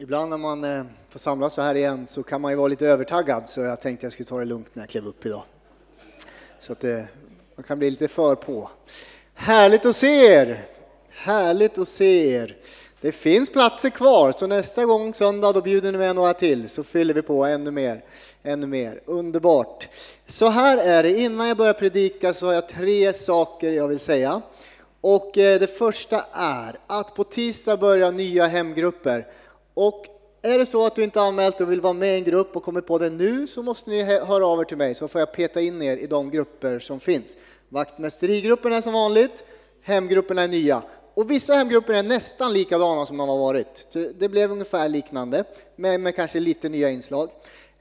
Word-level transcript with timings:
Ibland 0.00 0.30
när 0.30 0.38
man 0.38 0.64
eh, 0.64 0.84
får 1.08 1.18
samlas 1.18 1.54
så 1.54 1.62
här 1.62 1.74
igen 1.74 2.06
så 2.06 2.22
kan 2.22 2.40
man 2.40 2.52
ju 2.52 2.56
vara 2.56 2.68
lite 2.68 2.86
övertaggad 2.86 3.48
så 3.48 3.60
jag 3.60 3.80
tänkte 3.80 4.06
jag 4.06 4.12
skulle 4.12 4.26
ta 4.26 4.38
det 4.38 4.44
lugnt 4.44 4.74
när 4.74 4.82
jag 4.82 4.90
klev 4.90 5.06
upp 5.06 5.26
idag. 5.26 5.42
Så 6.60 6.72
att 6.72 6.80
det, 6.80 7.08
man 7.56 7.64
kan 7.64 7.78
bli 7.78 7.90
lite 7.90 8.08
för 8.08 8.34
på. 8.34 8.70
Härligt 9.34 9.86
att 9.86 9.96
se 9.96 10.26
er! 10.26 10.66
Härligt 11.08 11.78
att 11.78 11.88
se 11.88 12.34
er! 12.34 12.56
Det 13.00 13.12
finns 13.12 13.50
platser 13.50 13.90
kvar, 13.90 14.32
så 14.32 14.46
nästa 14.46 14.84
gång 14.84 15.14
söndag 15.14 15.52
då 15.52 15.60
bjuder 15.60 15.92
ni 15.92 15.98
med 15.98 16.16
några 16.16 16.34
till 16.34 16.68
så 16.68 16.84
fyller 16.84 17.14
vi 17.14 17.22
på 17.22 17.44
ännu 17.44 17.70
mer. 17.70 18.04
Ännu 18.42 18.66
mer. 18.66 19.00
Underbart! 19.04 19.88
Så 20.26 20.48
här 20.48 20.76
är 20.76 21.02
det, 21.02 21.18
innan 21.18 21.48
jag 21.48 21.56
börjar 21.56 21.74
predika 21.74 22.34
så 22.34 22.46
har 22.46 22.52
jag 22.52 22.68
tre 22.68 23.12
saker 23.12 23.70
jag 23.70 23.88
vill 23.88 24.00
säga. 24.00 24.42
Och 25.00 25.38
eh, 25.38 25.60
det 25.60 25.78
första 25.78 26.24
är 26.32 26.78
att 26.86 27.14
på 27.14 27.24
tisdag 27.24 27.76
börjar 27.76 28.12
nya 28.12 28.46
hemgrupper. 28.46 29.26
Och 29.80 30.06
är 30.42 30.58
det 30.58 30.66
så 30.66 30.86
att 30.86 30.94
du 30.94 31.02
inte 31.02 31.20
anmält 31.20 31.60
och 31.60 31.72
vill 31.72 31.80
vara 31.80 31.92
med 31.92 32.14
i 32.14 32.18
en 32.18 32.24
grupp 32.24 32.56
och 32.56 32.62
kommer 32.62 32.80
på 32.80 32.98
det 32.98 33.10
nu 33.10 33.46
så 33.46 33.62
måste 33.62 33.90
ni 33.90 34.02
höra 34.02 34.46
av 34.46 34.60
er 34.60 34.64
till 34.64 34.76
mig 34.76 34.94
så 34.94 35.08
får 35.08 35.20
jag 35.20 35.32
peta 35.32 35.60
in 35.60 35.82
er 35.82 35.96
i 35.96 36.06
de 36.06 36.30
grupper 36.30 36.78
som 36.78 37.00
finns. 37.00 37.36
Vaktmästerigruppen 37.68 38.72
är 38.72 38.80
som 38.80 38.92
vanligt, 38.92 39.44
hemgrupperna 39.82 40.42
är 40.42 40.48
nya. 40.48 40.82
Och 41.14 41.30
vissa 41.30 41.54
hemgrupper 41.54 41.94
är 41.94 42.02
nästan 42.02 42.52
likadana 42.52 43.06
som 43.06 43.16
de 43.16 43.28
har 43.28 43.38
varit. 43.38 43.96
Det 44.18 44.28
blev 44.28 44.52
ungefär 44.52 44.88
liknande, 44.88 45.44
men 45.76 46.02
med 46.02 46.16
kanske 46.16 46.40
lite 46.40 46.68
nya 46.68 46.90
inslag. 46.90 47.30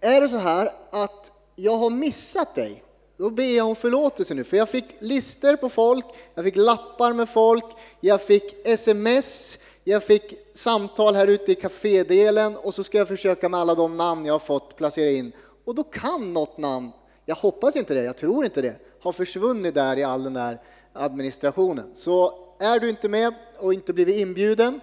Är 0.01 0.21
det 0.21 0.27
så 0.27 0.37
här 0.37 0.71
att 0.91 1.31
jag 1.55 1.77
har 1.77 1.89
missat 1.89 2.55
dig, 2.55 2.83
då 3.17 3.29
ber 3.29 3.57
jag 3.57 3.67
om 3.67 3.75
förlåtelse 3.75 4.33
nu, 4.33 4.43
för 4.43 4.57
jag 4.57 4.69
fick 4.69 4.85
lister 4.99 5.55
på 5.55 5.69
folk, 5.69 6.05
jag 6.35 6.43
fick 6.43 6.55
lappar 6.55 7.13
med 7.13 7.29
folk, 7.29 7.65
jag 7.99 8.21
fick 8.21 8.67
sms, 8.67 9.59
jag 9.89 10.03
fick 10.03 10.33
samtal 10.53 11.15
här 11.15 11.27
ute 11.27 11.51
i 11.51 11.55
kafédelen 11.55 12.55
och 12.55 12.73
så 12.73 12.83
ska 12.83 12.97
jag 12.97 13.07
försöka 13.07 13.49
med 13.49 13.59
alla 13.59 13.75
de 13.75 13.97
namn 13.97 14.25
jag 14.25 14.33
har 14.33 14.39
fått 14.39 14.75
placera 14.75 15.09
in. 15.09 15.31
Och 15.65 15.75
då 15.75 15.83
kan 15.83 16.33
något 16.33 16.57
namn, 16.57 16.91
jag 17.25 17.35
hoppas 17.35 17.75
inte 17.75 17.93
det, 17.93 18.03
jag 18.03 18.17
tror 18.17 18.45
inte 18.45 18.61
det, 18.61 18.75
ha 19.01 19.13
försvunnit 19.13 19.75
där 19.75 19.97
i 19.97 20.03
all 20.03 20.23
den 20.23 20.33
där 20.33 20.61
administrationen. 20.93 21.91
Så 21.93 22.33
är 22.59 22.79
du 22.79 22.89
inte 22.89 23.09
med 23.09 23.33
och 23.59 23.73
inte 23.73 23.93
blivit 23.93 24.15
inbjuden, 24.15 24.79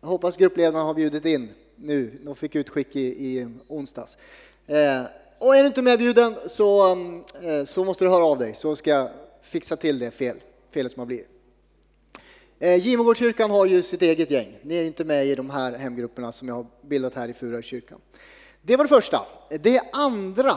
jag 0.00 0.08
hoppas 0.08 0.36
gruppledarna 0.36 0.84
har 0.84 0.94
bjudit 0.94 1.24
in 1.24 1.50
nu, 1.76 2.20
de 2.24 2.36
fick 2.36 2.54
utskick 2.54 2.96
i, 2.96 3.06
i 3.06 3.48
onsdags. 3.68 4.18
Eh, 4.66 5.02
och 5.38 5.56
är 5.56 5.60
du 5.60 5.66
inte 5.66 5.82
medbjuden 5.82 6.34
så, 6.46 6.92
mm, 6.92 7.24
eh, 7.42 7.64
så 7.64 7.84
måste 7.84 8.04
du 8.04 8.08
höra 8.08 8.24
av 8.24 8.38
dig 8.38 8.54
så 8.54 8.76
ska 8.76 8.90
jag 8.90 9.10
fixa 9.42 9.76
till 9.76 9.98
det 9.98 10.10
fel, 10.10 10.36
felet 10.70 10.92
som 10.92 11.00
har 11.00 11.06
blivit. 11.06 11.33
Eh, 12.58 12.76
Gimogårdskyrkan 12.76 13.50
har 13.50 13.66
ju 13.66 13.82
sitt 13.82 14.02
eget 14.02 14.30
gäng. 14.30 14.58
Ni 14.62 14.76
är 14.76 14.84
inte 14.84 15.04
med 15.04 15.26
i 15.26 15.34
de 15.34 15.50
här 15.50 15.72
hemgrupperna 15.72 16.32
som 16.32 16.48
jag 16.48 16.54
har 16.54 16.66
bildat 16.82 17.14
här 17.14 17.28
i 17.28 17.34
Furakyrkan. 17.34 17.98
Det 18.62 18.76
var 18.76 18.84
det 18.84 18.88
första. 18.88 19.20
Det 19.60 19.80
andra 19.92 20.56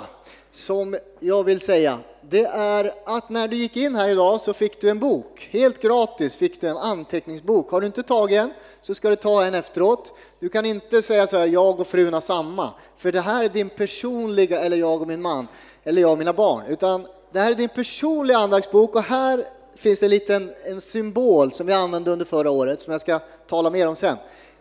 som 0.51 0.97
jag 1.19 1.43
vill 1.43 1.59
säga, 1.59 1.99
det 2.29 2.45
är 2.45 2.93
att 3.05 3.29
när 3.29 3.47
du 3.47 3.55
gick 3.55 3.77
in 3.77 3.95
här 3.95 4.09
idag 4.09 4.41
så 4.41 4.53
fick 4.53 4.81
du 4.81 4.89
en 4.89 4.99
bok. 4.99 5.49
Helt 5.51 5.81
gratis 5.81 6.35
fick 6.35 6.61
du 6.61 6.67
en 6.67 6.77
anteckningsbok. 6.77 7.71
Har 7.71 7.81
du 7.81 7.87
inte 7.87 8.03
tagit 8.03 8.39
en 8.39 8.53
så 8.81 8.95
ska 8.95 9.09
du 9.09 9.15
ta 9.15 9.45
en 9.45 9.53
efteråt. 9.53 10.13
Du 10.39 10.49
kan 10.49 10.65
inte 10.65 11.01
säga 11.01 11.27
så 11.27 11.37
här, 11.37 11.47
jag 11.47 11.79
och 11.79 11.87
frun 11.87 12.13
har 12.13 12.21
samma, 12.21 12.73
för 12.97 13.11
det 13.11 13.21
här 13.21 13.43
är 13.43 13.49
din 13.49 13.69
personliga, 13.69 14.59
eller 14.59 14.77
jag 14.77 15.01
och 15.01 15.07
min 15.07 15.21
man, 15.21 15.47
eller 15.83 16.01
jag 16.01 16.11
och 16.11 16.17
mina 16.17 16.33
barn, 16.33 16.65
utan 16.67 17.07
det 17.31 17.39
här 17.39 17.51
är 17.51 17.55
din 17.55 17.69
personliga 17.69 18.37
andaktsbok 18.37 18.95
och 18.95 19.01
här 19.01 19.45
finns 19.79 20.03
en 20.03 20.09
liten 20.09 20.53
en 20.63 20.81
symbol 20.81 21.51
som 21.51 21.67
vi 21.67 21.73
använde 21.73 22.11
under 22.11 22.25
förra 22.25 22.51
året 22.51 22.81
som 22.81 22.91
jag 22.91 23.01
ska 23.01 23.19
tala 23.47 23.69
mer 23.69 23.87
om 23.87 23.95
sen. 23.95 24.17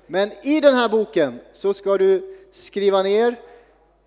Men 0.06 0.30
i 0.42 0.60
den 0.60 0.74
här 0.74 0.88
boken 0.88 1.40
så 1.52 1.74
ska 1.74 1.98
du 1.98 2.36
skriva 2.52 3.02
ner 3.02 3.36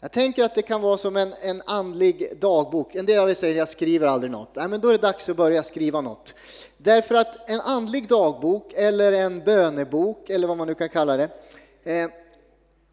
jag 0.02 0.12
tänker 0.12 0.44
att 0.44 0.56
det 0.56 0.62
kan 0.62 0.82
vara 0.82 0.98
som 0.98 1.18
en, 1.18 1.34
en 1.42 1.62
andlig 1.66 2.34
dagbok. 2.40 2.96
En 2.96 3.06
del 3.06 3.20
av 3.20 3.30
er 3.30 3.34
säger 3.34 3.56
jag 3.56 3.70
skriver 3.70 4.08
aldrig 4.08 4.32
något. 4.32 4.56
Nej, 4.56 4.68
men 4.68 4.82
då 4.82 4.88
är 4.88 4.92
det 4.92 5.02
dags 5.02 5.30
att 5.30 5.38
börja 5.38 5.64
skriva 5.64 6.02
något. 6.02 6.36
Därför 6.78 7.16
att 7.16 7.50
en 7.50 7.62
andlig 7.62 8.08
dagbok 8.08 8.74
eller 8.74 9.12
en 9.12 9.44
bönebok 9.44 10.30
eller 10.30 10.48
vad 10.48 10.58
man 10.58 10.68
nu 10.68 10.76
kan 10.76 10.90
kalla 10.90 11.18
det 11.18 11.30
eh, 11.84 12.10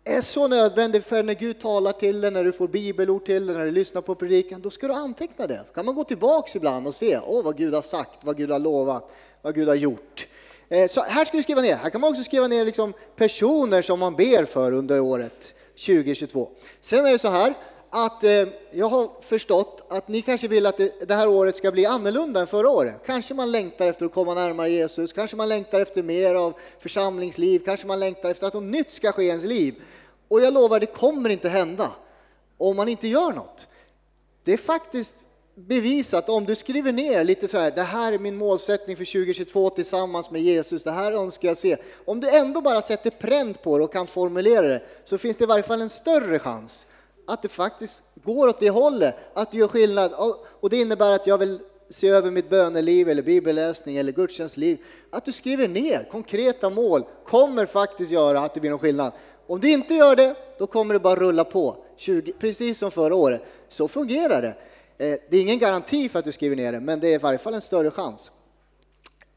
är 0.07 0.21
så 0.21 0.49
nödvändig 0.49 1.05
för 1.05 1.23
när 1.23 1.35
Gud 1.35 1.61
talar 1.61 1.93
till 1.93 2.21
dig, 2.21 2.31
när 2.31 2.45
du 2.45 2.53
får 2.53 2.69
bibelord 2.69 3.25
till 3.25 3.47
dig, 3.47 3.57
när 3.57 3.65
du 3.65 3.71
lyssnar 3.71 4.03
på 4.03 4.15
predikan, 4.15 4.61
då 4.61 4.71
ska 4.71 4.87
du 4.87 4.93
anteckna 4.93 5.47
det. 5.47 5.65
kan 5.75 5.87
man 5.87 5.95
gå 5.95 6.05
tillbaks 6.05 6.57
ibland 6.57 6.87
och 6.87 6.95
se 6.95 7.19
åh 7.27 7.45
vad 7.45 7.57
Gud 7.57 7.75
har 7.75 7.83
sagt, 7.83 8.19
vad 8.21 8.37
Gud 8.37 8.51
har 8.51 8.59
lovat, 8.59 9.11
vad 9.43 9.55
Gud 9.55 9.69
har 9.69 9.75
gjort. 9.75 10.27
Eh, 10.69 10.89
så 10.89 11.01
här 11.01 11.25
ska 11.25 11.37
du 11.37 11.43
skriva 11.43 11.61
ner. 11.61 11.77
Här 11.77 11.91
kan 11.91 12.01
man 12.01 12.11
också 12.11 12.23
skriva 12.23 12.47
ner 12.47 12.65
liksom 12.65 12.93
personer 13.17 13.83
som 13.83 13.99
man 13.99 14.17
ber 14.17 14.45
för 14.45 14.73
under 14.73 15.01
året 15.01 15.55
2022. 15.87 16.49
Sen 16.81 17.07
är 17.07 17.13
det 17.13 17.19
så 17.19 17.29
här 17.29 17.55
att 17.99 18.25
eh, 18.25 18.49
jag 18.71 18.89
har 18.89 19.11
förstått 19.21 19.87
att 19.89 20.09
ni 20.09 20.23
kanske 20.23 20.49
vill 20.49 20.67
att 20.67 20.77
det, 20.77 21.09
det, 21.09 21.15
här 21.15 21.29
året 21.29 21.57
ska 21.57 21.73
bli 21.73 21.87
annorlunda 21.87 22.41
än 22.41 22.47
förra 22.47 22.71
året. 22.71 22.95
Kanske 23.07 23.35
man 23.35 23.53
längtar 23.53 23.87
efter 23.87 24.07
att 24.07 24.13
komma 24.13 24.35
närmare 24.35 24.71
Jesus, 24.71 25.13
kanske 25.13 25.37
man 25.37 25.49
längtar 25.49 25.81
efter 25.81 26.03
mer 26.03 26.35
av 26.35 26.55
församlingsliv, 26.79 27.63
kanske 27.65 27.87
man 27.87 28.01
längtar 28.01 28.31
efter 28.31 28.47
att 28.47 28.55
något 28.55 28.63
nytt 28.63 28.93
ska 28.93 29.13
ske 29.13 29.23
i 29.23 29.29
ens 29.29 29.45
liv. 29.45 29.75
Och 30.29 30.41
jag 30.41 30.55
lovar, 30.55 30.81
det 30.81 30.87
kommer 30.87 31.31
inte 31.31 31.49
hända 31.49 31.93
om 32.59 32.77
man 32.77 32.89
inte 32.89 33.09
gör 33.09 33.33
något. 33.33 33.67
Det 34.45 34.53
är 34.53 34.57
faktiskt 34.57 35.17
bevisat 35.55 36.29
om 36.29 36.45
du 36.45 36.55
skriver 36.55 36.93
ner 36.93 37.25
lite 37.25 37.49
så 37.49 37.59
här, 37.59 37.71
det 37.71 37.83
här 37.83 38.13
är 38.13 38.19
min 38.19 38.37
målsättning 38.37 38.97
för 38.97 39.05
2022 39.05 39.71
tillsammans 39.71 40.31
med 40.31 40.43
Jesus, 40.43 40.83
det 40.83 40.91
här 40.91 41.13
önskar 41.13 41.49
jag 41.49 41.57
se. 41.57 41.77
Om 42.05 42.21
du 42.21 42.37
ändå 42.37 42.61
bara 42.61 42.83
sätter 42.83 43.11
pränt 43.11 43.63
på 43.63 43.79
det 43.79 43.85
och 43.85 43.93
kan 43.93 44.07
formulera 44.07 44.69
det 44.69 44.83
så 45.05 45.19
finns 45.19 45.37
det 45.37 45.45
i 45.45 45.47
varje 45.47 45.63
fall 45.63 45.81
en 45.81 45.91
större 45.91 46.39
chans 46.39 46.87
att 47.27 47.43
det 47.43 47.49
faktiskt 47.49 48.03
går 48.25 48.49
åt 48.49 48.61
det 48.61 48.71
hållet, 48.71 49.15
att 49.35 49.51
du 49.51 49.59
gör 49.59 49.69
skillnad. 49.69 50.13
Och 50.61 50.71
det 50.71 50.81
innebär 50.81 51.13
att 51.13 51.27
jag 51.27 51.39
vill 51.39 51.61
se 51.91 52.09
över 52.09 52.31
mitt 52.31 52.51
böneliv 52.51 53.09
eller 53.09 53.23
bibelläsning 53.23 53.97
eller 53.97 54.13
gudstjänstliv. 54.13 54.79
Att 55.11 55.25
du 55.25 55.33
skriver 55.33 55.69
ner 55.69 56.09
konkreta 56.11 56.71
mål 56.71 57.05
kommer 57.25 57.67
faktiskt 57.67 58.13
göra 58.13 58.41
att 58.41 58.55
det 58.55 58.61
blir 58.61 58.71
någon 58.71 58.79
skillnad. 58.79 59.13
Om 59.47 59.61
du 59.61 59.71
inte 59.71 59.95
gör 59.95 60.17
det, 60.17 60.37
då 60.59 60.67
kommer 60.67 60.95
det 60.95 61.01
bara 61.01 61.17
rulla 61.17 61.45
på, 61.45 61.77
20, 61.97 62.33
precis 62.33 62.79
som 62.79 62.91
förra 62.91 63.15
året. 63.15 63.43
Så 63.69 63.89
fungerar 63.89 64.43
det. 64.43 64.57
Eh, 65.07 65.19
det 65.31 65.37
är 65.37 65.43
ingen 65.43 65.59
garanti 65.59 66.09
för 66.09 66.19
att 66.19 66.25
du 66.25 66.33
skriver 66.33 66.57
ner 66.57 66.73
det, 66.73 66.81
men 66.81 67.01
det 67.01 67.09
är 67.09 67.15
i 67.15 67.19
varje 67.19 67.39
fall 67.39 67.55
en 67.55 67.61
större 67.61 67.91
chans. 67.91 68.31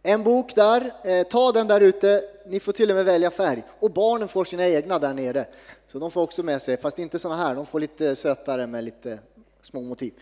En 0.03 0.23
bok 0.23 0.55
där, 0.55 0.93
eh, 1.03 1.27
ta 1.27 1.51
den 1.51 1.67
där 1.67 1.81
ute, 1.81 2.23
ni 2.49 2.59
får 2.59 2.71
till 2.73 2.89
och 2.89 2.95
med 2.95 3.05
välja 3.05 3.31
färg. 3.31 3.63
Och 3.79 3.91
barnen 3.91 4.27
får 4.27 4.45
sina 4.45 4.67
egna 4.67 4.99
där 4.99 5.13
nere, 5.13 5.45
så 5.87 5.99
de 5.99 6.11
får 6.11 6.21
också 6.21 6.43
med 6.43 6.61
sig, 6.61 6.77
fast 6.77 6.99
inte 6.99 7.19
såna 7.19 7.35
här, 7.35 7.55
de 7.55 7.65
får 7.65 7.79
lite 7.79 8.15
sötare 8.15 8.67
med 8.67 8.83
lite 8.83 9.19
små 9.61 9.81
motiv. 9.81 10.13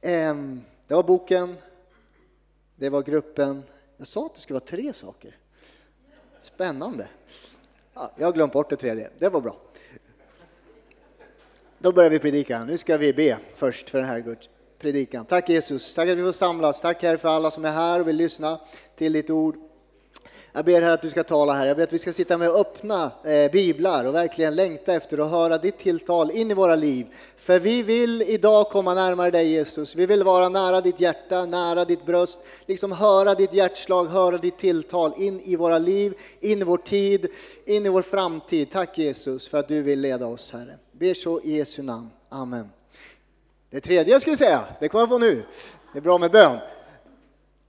Ehm, 0.00 0.60
det 0.86 0.94
var 0.94 1.02
boken, 1.02 1.56
det 2.76 2.88
var 2.88 3.02
gruppen. 3.02 3.62
Jag 3.96 4.06
sa 4.06 4.26
att 4.26 4.34
det 4.34 4.40
skulle 4.40 4.54
vara 4.58 4.66
tre 4.66 4.92
saker. 4.92 5.36
Spännande. 6.40 7.08
Ja, 7.94 8.12
jag 8.16 8.26
har 8.26 8.32
glömt 8.32 8.52
bort 8.52 8.70
det 8.70 8.76
tredje, 8.76 9.10
det 9.18 9.28
var 9.28 9.40
bra. 9.40 9.56
Då 11.78 11.92
börjar 11.92 12.10
vi 12.10 12.18
predika. 12.18 12.64
Nu 12.64 12.78
ska 12.78 12.96
vi 12.96 13.12
be 13.12 13.38
först 13.54 13.90
för 13.90 13.98
den 13.98 14.06
här 14.06 14.36
predikan. 14.78 15.24
Tack 15.24 15.48
Jesus, 15.48 15.94
tack 15.94 16.08
att 16.08 16.18
vi 16.18 16.22
får 16.22 16.32
samlas. 16.32 16.80
Tack 16.80 17.02
Herre 17.02 17.18
för 17.18 17.28
alla 17.28 17.50
som 17.50 17.64
är 17.64 17.70
här 17.70 18.00
och 18.00 18.08
vill 18.08 18.16
lyssna 18.16 18.60
till 18.96 19.12
ditt 19.12 19.30
ord. 19.30 19.69
Jag 20.52 20.64
ber 20.64 20.82
här 20.82 20.94
att 20.94 21.02
du 21.02 21.10
ska 21.10 21.24
tala 21.24 21.52
här. 21.52 21.66
Jag 21.66 21.76
ber 21.76 21.84
att 21.84 21.92
vi 21.92 21.98
ska 21.98 22.12
sitta 22.12 22.38
med 22.38 22.48
öppna 22.48 23.10
eh, 23.24 23.50
biblar 23.50 24.04
och 24.04 24.14
verkligen 24.14 24.54
längta 24.54 24.94
efter 24.94 25.18
att 25.18 25.30
höra 25.30 25.58
ditt 25.58 25.78
tilltal 25.78 26.30
in 26.30 26.50
i 26.50 26.54
våra 26.54 26.74
liv. 26.74 27.06
För 27.36 27.58
vi 27.58 27.82
vill 27.82 28.22
idag 28.22 28.68
komma 28.68 28.94
närmare 28.94 29.30
dig 29.30 29.48
Jesus. 29.48 29.94
Vi 29.94 30.06
vill 30.06 30.22
vara 30.22 30.48
nära 30.48 30.80
ditt 30.80 31.00
hjärta, 31.00 31.46
nära 31.46 31.84
ditt 31.84 32.06
bröst, 32.06 32.38
liksom 32.66 32.92
höra 32.92 33.34
ditt 33.34 33.54
hjärtslag, 33.54 34.04
höra 34.04 34.38
ditt 34.38 34.58
tilltal 34.58 35.12
in 35.16 35.40
i 35.40 35.56
våra 35.56 35.78
liv, 35.78 36.14
in 36.40 36.60
i 36.60 36.64
vår 36.64 36.78
tid, 36.78 37.26
in 37.64 37.86
i 37.86 37.88
vår 37.88 38.02
framtid. 38.02 38.70
Tack 38.70 38.98
Jesus 38.98 39.48
för 39.48 39.58
att 39.58 39.68
du 39.68 39.82
vill 39.82 40.00
leda 40.00 40.26
oss 40.26 40.52
Herre. 40.52 40.78
Ber 40.92 41.14
så 41.14 41.40
i 41.40 41.56
Jesu 41.56 41.82
namn. 41.82 42.10
Amen. 42.28 42.70
Det 43.70 43.80
tredje 43.80 44.12
jag 44.12 44.22
skulle 44.22 44.36
säga, 44.36 44.64
det 44.80 44.88
kommer 44.88 45.02
jag 45.02 45.10
på 45.10 45.18
nu. 45.18 45.42
Det 45.92 45.98
är 45.98 46.02
bra 46.02 46.18
med 46.18 46.30
bön. 46.30 46.58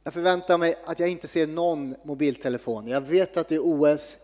Jag 0.04 0.14
förväntar 0.14 0.58
mig 0.58 0.76
att 0.86 1.00
jag 1.00 1.10
inte 1.10 1.28
ser 1.28 1.48
någon 1.48 1.96
mobiltelefon. 2.04 2.88
Jag 2.88 3.02
vet 3.02 3.38
att 3.38 3.48
det 3.48 3.56
är 3.56 3.62
OS. 3.64 4.18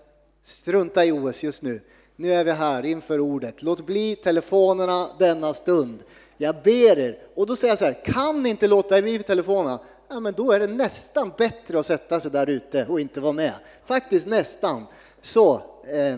Strunta 0.43 1.05
i 1.05 1.11
OS 1.11 1.43
just 1.43 1.61
nu. 1.61 1.81
Nu 2.15 2.33
är 2.33 2.43
vi 2.43 2.51
här 2.51 2.85
inför 2.85 3.19
ordet. 3.19 3.61
Låt 3.61 3.85
bli 3.85 4.15
telefonerna 4.15 5.09
denna 5.19 5.53
stund. 5.53 6.03
Jag 6.37 6.55
ber 6.63 6.99
er. 6.99 7.17
Och 7.35 7.47
då 7.47 7.55
säger 7.55 7.71
jag 7.71 7.79
så 7.79 7.85
här, 7.85 8.03
kan 8.05 8.43
ni 8.43 8.49
inte 8.49 8.67
låta 8.67 9.01
bli 9.01 9.23
telefonerna? 9.23 9.79
Ja, 10.09 10.19
men 10.19 10.33
då 10.33 10.51
är 10.51 10.59
det 10.59 10.67
nästan 10.67 11.31
bättre 11.37 11.79
att 11.79 11.85
sätta 11.85 12.19
sig 12.19 12.31
där 12.31 12.49
ute 12.49 12.85
och 12.85 12.99
inte 12.99 13.19
vara 13.19 13.33
med. 13.33 13.53
Faktiskt 13.85 14.27
nästan. 14.27 14.85
Så, 15.21 15.55
eh, 15.87 16.17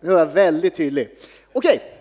nu 0.00 0.12
är 0.12 0.18
jag 0.18 0.26
väldigt 0.26 0.74
tydlig. 0.74 1.18
Okej, 1.52 1.93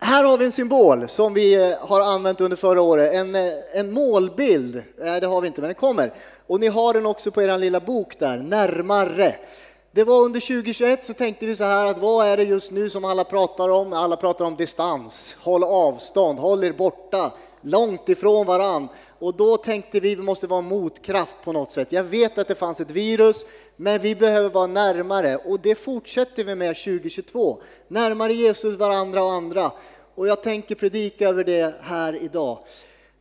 här 0.00 0.24
har 0.24 0.38
vi 0.38 0.44
en 0.44 0.52
symbol 0.52 1.08
som 1.08 1.34
vi 1.34 1.54
eh, 1.54 1.76
har 1.80 2.00
använt 2.00 2.40
under 2.40 2.56
förra 2.56 2.82
året, 2.82 3.14
en, 3.14 3.34
eh, 3.34 3.52
en 3.72 3.92
målbild. 3.92 4.82
Nej, 4.98 5.20
det 5.20 5.26
har 5.26 5.40
vi 5.40 5.46
inte, 5.46 5.60
men 5.60 5.68
den 5.68 5.74
kommer. 5.74 6.12
Och 6.46 6.60
ni 6.60 6.66
har 6.66 6.94
den 6.94 7.06
också 7.06 7.30
på 7.30 7.42
er 7.42 7.58
lilla 7.58 7.80
bok 7.80 8.18
där, 8.18 8.38
närmare. 8.38 9.34
Det 9.92 10.04
var 10.04 10.22
under 10.22 10.40
2021 10.40 11.04
så 11.04 11.12
tänkte 11.12 11.46
vi 11.46 11.56
så 11.56 11.64
här 11.64 11.86
att 11.86 11.98
vad 11.98 12.26
är 12.26 12.36
det 12.36 12.42
just 12.42 12.72
nu 12.72 12.90
som 12.90 13.04
alla 13.04 13.24
pratar 13.24 13.68
om? 13.68 13.92
Alla 13.92 14.16
pratar 14.16 14.44
om 14.44 14.56
distans, 14.56 15.36
håll 15.40 15.64
avstånd, 15.64 16.38
håll 16.38 16.64
er 16.64 16.72
borta, 16.72 17.32
långt 17.60 18.08
ifrån 18.08 18.46
varann. 18.46 18.88
Och 19.18 19.34
då 19.34 19.56
tänkte 19.56 20.00
vi 20.00 20.12
att 20.12 20.18
vi 20.18 20.22
måste 20.22 20.46
vara 20.46 20.60
motkraft 20.60 21.36
på 21.44 21.52
något 21.52 21.70
sätt. 21.70 21.92
Jag 21.92 22.04
vet 22.04 22.38
att 22.38 22.48
det 22.48 22.54
fanns 22.54 22.80
ett 22.80 22.90
virus, 22.90 23.46
men 23.76 24.00
vi 24.00 24.14
behöver 24.14 24.48
vara 24.48 24.66
närmare 24.66 25.36
och 25.36 25.60
det 25.60 25.74
fortsätter 25.74 26.44
vi 26.44 26.54
med 26.54 26.76
2022. 26.76 27.62
Närmare 27.88 28.34
Jesus, 28.34 28.76
varandra 28.76 29.22
och 29.22 29.32
andra. 29.32 29.72
Och 30.14 30.28
jag 30.28 30.42
tänker 30.42 30.74
predika 30.74 31.28
över 31.28 31.44
det 31.44 31.74
här 31.82 32.22
idag 32.22 32.58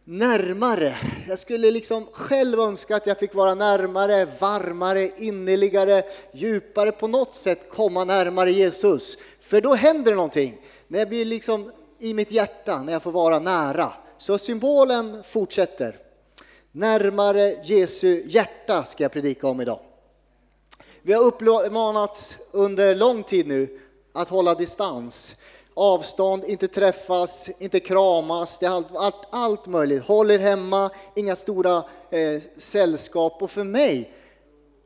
närmare. 0.07 0.97
Jag 1.27 1.39
skulle 1.39 1.71
liksom 1.71 2.07
själv 2.11 2.59
önska 2.59 2.95
att 2.95 3.07
jag 3.07 3.19
fick 3.19 3.33
vara 3.33 3.55
närmare, 3.55 4.27
varmare, 4.39 5.09
innerligare, 5.17 6.03
djupare, 6.33 6.91
på 6.91 7.07
något 7.07 7.35
sätt 7.35 7.69
komma 7.69 8.03
närmare 8.03 8.51
Jesus. 8.51 9.17
För 9.41 9.61
då 9.61 9.73
händer 9.73 10.11
det 10.11 10.15
någonting. 10.15 10.57
När 10.87 10.99
jag 10.99 11.09
blir 11.09 11.25
liksom 11.25 11.71
i 11.99 12.13
mitt 12.13 12.31
hjärta, 12.31 12.81
när 12.81 12.93
jag 12.93 13.03
får 13.03 13.11
vara 13.11 13.39
nära. 13.39 13.93
Så 14.17 14.37
symbolen 14.37 15.23
fortsätter. 15.23 15.97
Närmare 16.71 17.55
Jesu 17.63 18.23
hjärta 18.25 18.83
ska 18.83 19.03
jag 19.03 19.11
predika 19.11 19.47
om 19.47 19.61
idag. 19.61 19.79
Vi 21.01 21.13
har 21.13 21.23
uppmanats 21.23 22.37
under 22.51 22.95
lång 22.95 23.23
tid 23.23 23.47
nu 23.47 23.79
att 24.13 24.29
hålla 24.29 24.55
distans 24.55 25.35
avstånd, 25.77 26.43
inte 26.43 26.67
träffas, 26.67 27.49
inte 27.59 27.79
kramas, 27.79 28.59
det 28.59 28.65
är 28.65 28.69
allt, 28.69 28.95
allt, 28.95 29.27
allt 29.29 29.67
möjligt. 29.67 30.03
Håll 30.03 30.31
er 30.31 30.39
hemma, 30.39 30.89
inga 31.15 31.35
stora 31.35 31.83
eh, 32.09 32.41
sällskap. 32.57 33.41
Och 33.41 33.51
för 33.51 33.63
mig, 33.63 34.11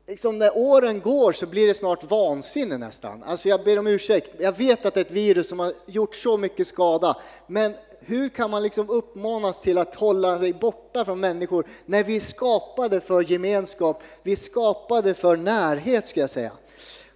liksom 0.06 0.38
när 0.38 0.58
åren 0.58 1.00
går 1.00 1.32
så 1.32 1.46
blir 1.46 1.66
det 1.66 1.74
snart 1.74 2.10
vansinne 2.10 2.78
nästan. 2.78 3.22
Alltså 3.22 3.48
jag 3.48 3.64
ber 3.64 3.78
om 3.78 3.86
ursäkt, 3.86 4.30
jag 4.38 4.58
vet 4.58 4.86
att 4.86 4.94
det 4.94 5.00
är 5.00 5.04
ett 5.04 5.10
virus 5.10 5.48
som 5.48 5.58
har 5.58 5.72
gjort 5.86 6.14
så 6.14 6.36
mycket 6.36 6.66
skada, 6.66 7.20
men 7.46 7.74
hur 8.06 8.28
kan 8.28 8.50
man 8.50 8.62
liksom 8.62 8.90
uppmanas 8.90 9.60
till 9.60 9.78
att 9.78 9.94
hålla 9.94 10.38
sig 10.38 10.52
borta 10.52 11.04
från 11.04 11.20
människor 11.20 11.66
när 11.86 12.04
vi 12.04 12.16
är 12.16 12.20
skapade 12.20 13.00
för 13.00 13.22
gemenskap, 13.22 14.02
vi 14.22 14.32
är 14.32 14.36
skapade 14.36 15.14
för 15.14 15.36
närhet 15.36 16.06
ska 16.06 16.20
jag 16.20 16.30
säga. 16.30 16.52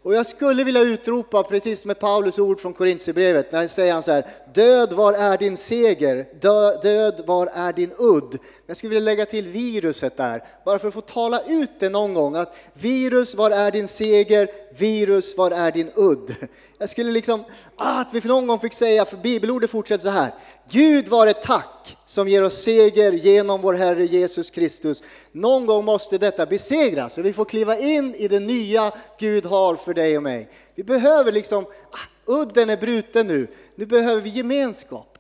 Och 0.06 0.14
jag 0.14 0.26
skulle 0.26 0.64
vilja 0.64 0.80
utropa, 0.80 1.42
precis 1.42 1.84
med 1.84 1.98
Paulus 1.98 2.38
ord 2.38 2.60
från 2.60 2.72
Korintierbrevet, 2.72 3.52
när 3.52 3.58
han 3.58 3.68
säger 3.68 3.92
han 3.92 4.02
så 4.02 4.12
här, 4.12 4.26
död 4.54 4.92
var 4.92 5.12
är 5.12 5.38
din 5.38 5.56
seger, 5.56 6.26
död, 6.40 6.82
död 6.82 7.22
var 7.26 7.46
är 7.46 7.72
din 7.72 7.92
udd. 7.98 8.38
Jag 8.66 8.76
skulle 8.76 8.90
vilja 8.90 9.04
lägga 9.04 9.26
till 9.26 9.48
viruset 9.48 10.16
där, 10.16 10.44
bara 10.64 10.78
för 10.78 10.88
att 10.88 10.94
få 10.94 11.00
tala 11.00 11.40
ut 11.46 11.70
det 11.78 11.88
någon 11.88 12.14
gång, 12.14 12.36
att 12.36 12.56
virus, 12.72 13.34
var 13.34 13.50
är 13.50 13.70
din 13.70 13.88
seger, 13.88 14.50
virus, 14.78 15.36
var 15.36 15.50
är 15.50 15.72
din 15.72 15.90
udd. 15.94 16.34
Jag 16.78 16.90
skulle 16.90 17.12
liksom, 17.12 17.44
ah, 17.76 18.00
att 18.00 18.08
vi 18.14 18.20
för 18.20 18.28
någon 18.28 18.46
gång 18.46 18.58
fick 18.58 18.72
säga, 18.72 19.04
för 19.04 19.16
bibelordet 19.16 19.70
fortsätter 19.70 20.02
så 20.02 20.10
här, 20.10 20.34
Gud 20.70 21.08
var 21.08 21.26
ett 21.26 21.42
tack 21.42 21.96
som 22.06 22.28
ger 22.28 22.42
oss 22.42 22.62
seger 22.62 23.12
genom 23.12 23.62
vår 23.62 23.74
Herre 23.74 24.06
Jesus 24.06 24.50
Kristus. 24.50 25.02
Någon 25.32 25.66
gång 25.66 25.84
måste 25.84 26.18
detta 26.18 26.46
besegras 26.46 27.18
och 27.18 27.24
vi 27.24 27.32
får 27.32 27.44
kliva 27.44 27.78
in 27.78 28.14
i 28.14 28.28
det 28.28 28.40
nya 28.40 28.92
Gud 29.18 29.46
har 29.46 29.76
för 29.76 29.94
dig 29.94 30.16
och 30.16 30.22
mig. 30.22 30.48
Vi 30.74 30.84
behöver 30.84 31.32
liksom, 31.32 31.64
ah, 31.64 32.32
udden 32.32 32.70
är 32.70 32.76
bruten 32.76 33.26
nu, 33.26 33.48
nu 33.74 33.86
behöver 33.86 34.20
vi 34.20 34.30
gemenskap. 34.30 35.18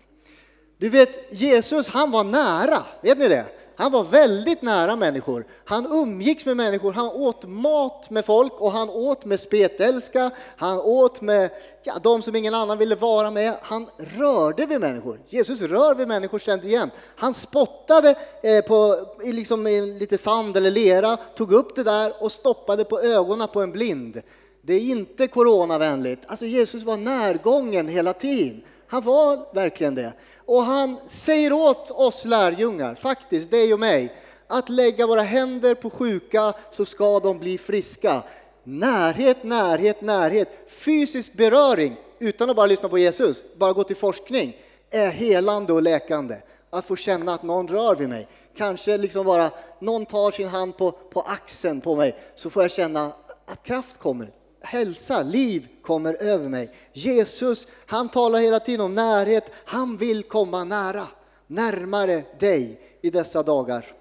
Du 0.78 0.88
vet, 0.88 1.10
Jesus 1.30 1.88
han 1.88 2.10
var 2.10 2.24
nära, 2.24 2.84
vet 3.00 3.18
ni 3.18 3.28
det? 3.28 3.44
Han 3.76 3.92
var 3.92 4.04
väldigt 4.04 4.62
nära 4.62 4.96
människor. 4.96 5.44
Han 5.64 5.86
umgicks 5.86 6.46
med 6.46 6.56
människor, 6.56 6.92
han 6.92 7.06
åt 7.06 7.44
mat 7.44 8.10
med 8.10 8.24
folk 8.24 8.52
och 8.60 8.72
han 8.72 8.90
åt 8.90 9.24
med 9.24 9.40
spetälska, 9.40 10.30
han 10.56 10.78
åt 10.78 11.20
med 11.20 11.50
ja, 11.82 11.94
de 12.02 12.22
som 12.22 12.36
ingen 12.36 12.54
annan 12.54 12.78
ville 12.78 12.94
vara 12.94 13.30
med. 13.30 13.54
Han 13.62 13.86
rörde 13.96 14.66
vid 14.66 14.80
människor. 14.80 15.20
Jesus 15.28 15.62
rör 15.62 15.94
vid 15.94 16.08
människor 16.08 16.38
ständigt 16.38 16.66
igen. 16.66 16.90
Han 17.16 17.34
spottade 17.34 18.14
eh, 18.42 18.64
på, 18.64 18.96
i 19.24 19.32
liksom, 19.32 19.66
i 19.66 19.80
lite 19.80 20.18
sand 20.18 20.56
eller 20.56 20.70
lera, 20.70 21.16
tog 21.16 21.52
upp 21.52 21.76
det 21.76 21.82
där 21.82 22.12
och 22.22 22.32
stoppade 22.32 22.84
på 22.84 23.00
ögonen 23.00 23.48
på 23.52 23.62
en 23.62 23.72
blind. 23.72 24.22
Det 24.62 24.74
är 24.74 24.80
inte 24.80 25.26
coronavänligt. 25.26 26.22
Alltså 26.26 26.46
Jesus 26.46 26.82
var 26.82 26.96
närgången 26.96 27.88
hela 27.88 28.12
tiden. 28.12 28.62
Han 28.88 29.02
var 29.02 29.54
verkligen 29.54 29.94
det. 29.94 30.12
Och 30.46 30.62
han 30.62 30.98
säger 31.08 31.52
åt 31.52 31.90
oss 31.90 32.24
lärjungar, 32.24 32.94
faktiskt 32.94 33.50
dig 33.50 33.72
och 33.72 33.80
mig, 33.80 34.14
att 34.46 34.68
lägga 34.68 35.06
våra 35.06 35.22
händer 35.22 35.74
på 35.74 35.90
sjuka 35.90 36.54
så 36.70 36.84
ska 36.84 37.20
de 37.20 37.38
bli 37.38 37.58
friska. 37.58 38.22
Närhet, 38.64 39.44
närhet, 39.44 40.00
närhet. 40.00 40.48
Fysisk 40.68 41.32
beröring, 41.32 41.96
utan 42.18 42.50
att 42.50 42.56
bara 42.56 42.66
lyssna 42.66 42.88
på 42.88 42.98
Jesus, 42.98 43.44
bara 43.56 43.72
gå 43.72 43.84
till 43.84 43.96
forskning, 43.96 44.56
är 44.90 45.10
helande 45.10 45.72
och 45.72 45.82
läkande. 45.82 46.36
Att 46.70 46.84
få 46.84 46.96
känna 46.96 47.34
att 47.34 47.42
någon 47.42 47.68
rör 47.68 47.94
vid 47.96 48.08
mig. 48.08 48.28
Kanske 48.56 48.98
liksom 48.98 49.26
bara 49.26 49.50
någon 49.78 50.06
tar 50.06 50.30
sin 50.30 50.48
hand 50.48 50.76
på, 50.76 50.90
på 50.92 51.20
axeln 51.20 51.80
på 51.80 51.96
mig, 51.96 52.16
så 52.34 52.50
får 52.50 52.62
jag 52.62 52.70
känna 52.70 53.12
att 53.46 53.62
kraft 53.62 53.98
kommer 53.98 54.30
hälsa, 54.66 55.22
liv 55.22 55.68
kommer 55.82 56.22
över 56.22 56.48
mig. 56.48 56.70
Jesus, 56.92 57.68
han 57.86 58.08
talar 58.08 58.38
hela 58.38 58.60
tiden 58.60 58.80
om 58.80 58.94
närhet. 58.94 59.52
Han 59.64 59.96
vill 59.96 60.22
komma 60.22 60.64
nära, 60.64 61.06
närmare 61.46 62.22
dig 62.38 62.80
i 63.00 63.10
dessa 63.10 63.42
dagar. 63.42 63.92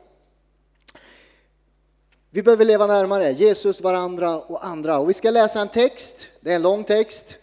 Vi 2.30 2.44
behöver 2.44 2.66
leva 2.66 2.88
närmare 2.88 3.32
Jesus, 3.32 3.82
varandra 3.82 4.40
och 4.40 4.66
andra. 4.66 5.00
Och 5.00 5.10
vi 5.10 5.14
ska 5.14 5.32
läsa 5.32 5.62
en 5.62 5.70
text, 5.70 6.28
det 6.40 6.52
är 6.52 6.56
en 6.56 6.62
lång 6.62 6.84
text. 6.84 7.38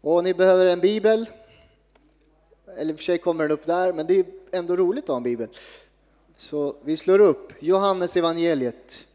Och 0.00 0.24
ni 0.24 0.34
behöver 0.34 0.66
en 0.66 0.80
bibel. 0.80 1.30
Eller 2.76 2.92
i 2.92 2.94
och 2.94 2.98
för 2.98 3.04
sig 3.04 3.18
kommer 3.18 3.44
den 3.44 3.52
upp 3.52 3.66
där, 3.66 3.92
men 3.92 4.06
det 4.06 4.18
är 4.18 4.26
ändå 4.52 4.76
roligt 4.76 5.04
att 5.04 5.08
ha 5.08 5.16
en 5.16 5.22
bibel. 5.22 5.48
Så 6.36 6.76
vi 6.82 6.96
slår 6.96 7.18
upp 7.18 7.52
Johannes 7.58 8.16
evangeliet 8.16 9.07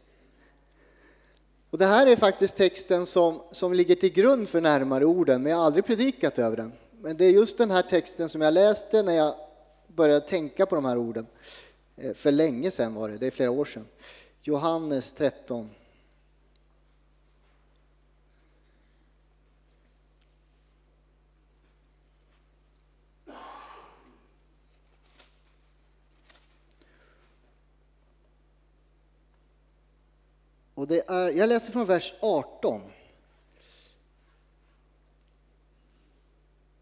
och 1.74 1.78
det 1.78 1.86
här 1.86 2.06
är 2.06 2.16
faktiskt 2.16 2.56
texten 2.56 3.06
som, 3.06 3.42
som 3.50 3.72
ligger 3.72 3.94
till 3.94 4.12
grund 4.12 4.48
för 4.48 4.60
närmare 4.60 5.04
orden, 5.04 5.42
men 5.42 5.50
jag 5.50 5.58
har 5.58 5.64
aldrig 5.64 5.86
predikat 5.86 6.38
över 6.38 6.56
den. 6.56 6.72
Men 7.00 7.16
det 7.16 7.24
är 7.24 7.30
just 7.30 7.58
den 7.58 7.70
här 7.70 7.82
texten 7.82 8.28
som 8.28 8.40
jag 8.40 8.54
läste 8.54 9.02
när 9.02 9.12
jag 9.12 9.34
började 9.86 10.26
tänka 10.26 10.66
på 10.66 10.74
de 10.74 10.84
här 10.84 10.98
orden. 10.98 11.26
Eh, 11.96 12.12
för 12.12 12.32
länge 12.32 12.70
sedan 12.70 12.94
var 12.94 13.08
det, 13.08 13.18
det 13.18 13.26
är 13.26 13.30
flera 13.30 13.50
år 13.50 13.64
sedan. 13.64 13.86
Johannes 14.42 15.12
13. 15.12 15.70
Och 30.74 30.86
det 30.86 31.10
är, 31.10 31.28
jag 31.28 31.48
läser 31.48 31.72
från 31.72 31.84
vers 31.84 32.14
18. 32.20 32.80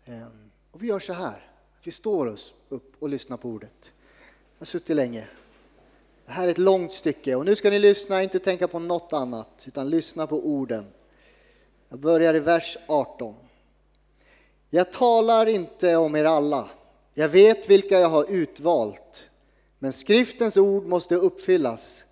Ehm, 0.05 0.51
och 0.71 0.83
vi 0.83 0.87
gör 0.87 1.01
så 1.01 1.13
här, 1.13 1.51
vi 1.85 1.93
står 1.93 2.27
oss 2.27 2.55
upp 2.69 3.03
och 3.03 3.09
lyssnar 3.09 3.37
på 3.37 3.49
ordet. 3.49 3.93
Jag 4.59 4.61
har 4.61 4.67
suttit 4.67 4.97
länge. 4.97 5.29
Det 6.27 6.33
här 6.33 6.47
är 6.47 6.51
ett 6.51 6.59
långt 6.59 6.93
stycke 6.93 7.35
och 7.35 7.45
nu 7.45 7.57
ska 7.57 7.71
ni 7.71 7.79
lyssna, 7.79 8.23
inte 8.23 8.39
tänka 8.39 8.69
på 8.69 8.79
något 8.79 9.13
annat, 9.13 9.65
utan 9.67 9.91
lyssna 9.91 10.27
på 10.27 10.47
orden. 10.47 10.87
Jag 11.89 11.99
börjar 11.99 12.35
i 12.35 12.41
vers 12.41 12.77
18. 12.89 13.35
Jag 14.71 14.93
talar 14.93 15.47
inte 15.47 15.97
om 15.97 16.17
er 16.17 16.25
alla. 16.25 16.71
Jag 17.15 17.29
vet 17.29 17.71
vilka 17.71 18.01
jag 18.01 18.09
har 18.09 18.31
utvalt, 18.31 19.31
men 19.79 19.93
skriftens 19.93 20.57
ord 20.57 20.87
måste 20.87 21.15
uppfyllas. 21.15 22.05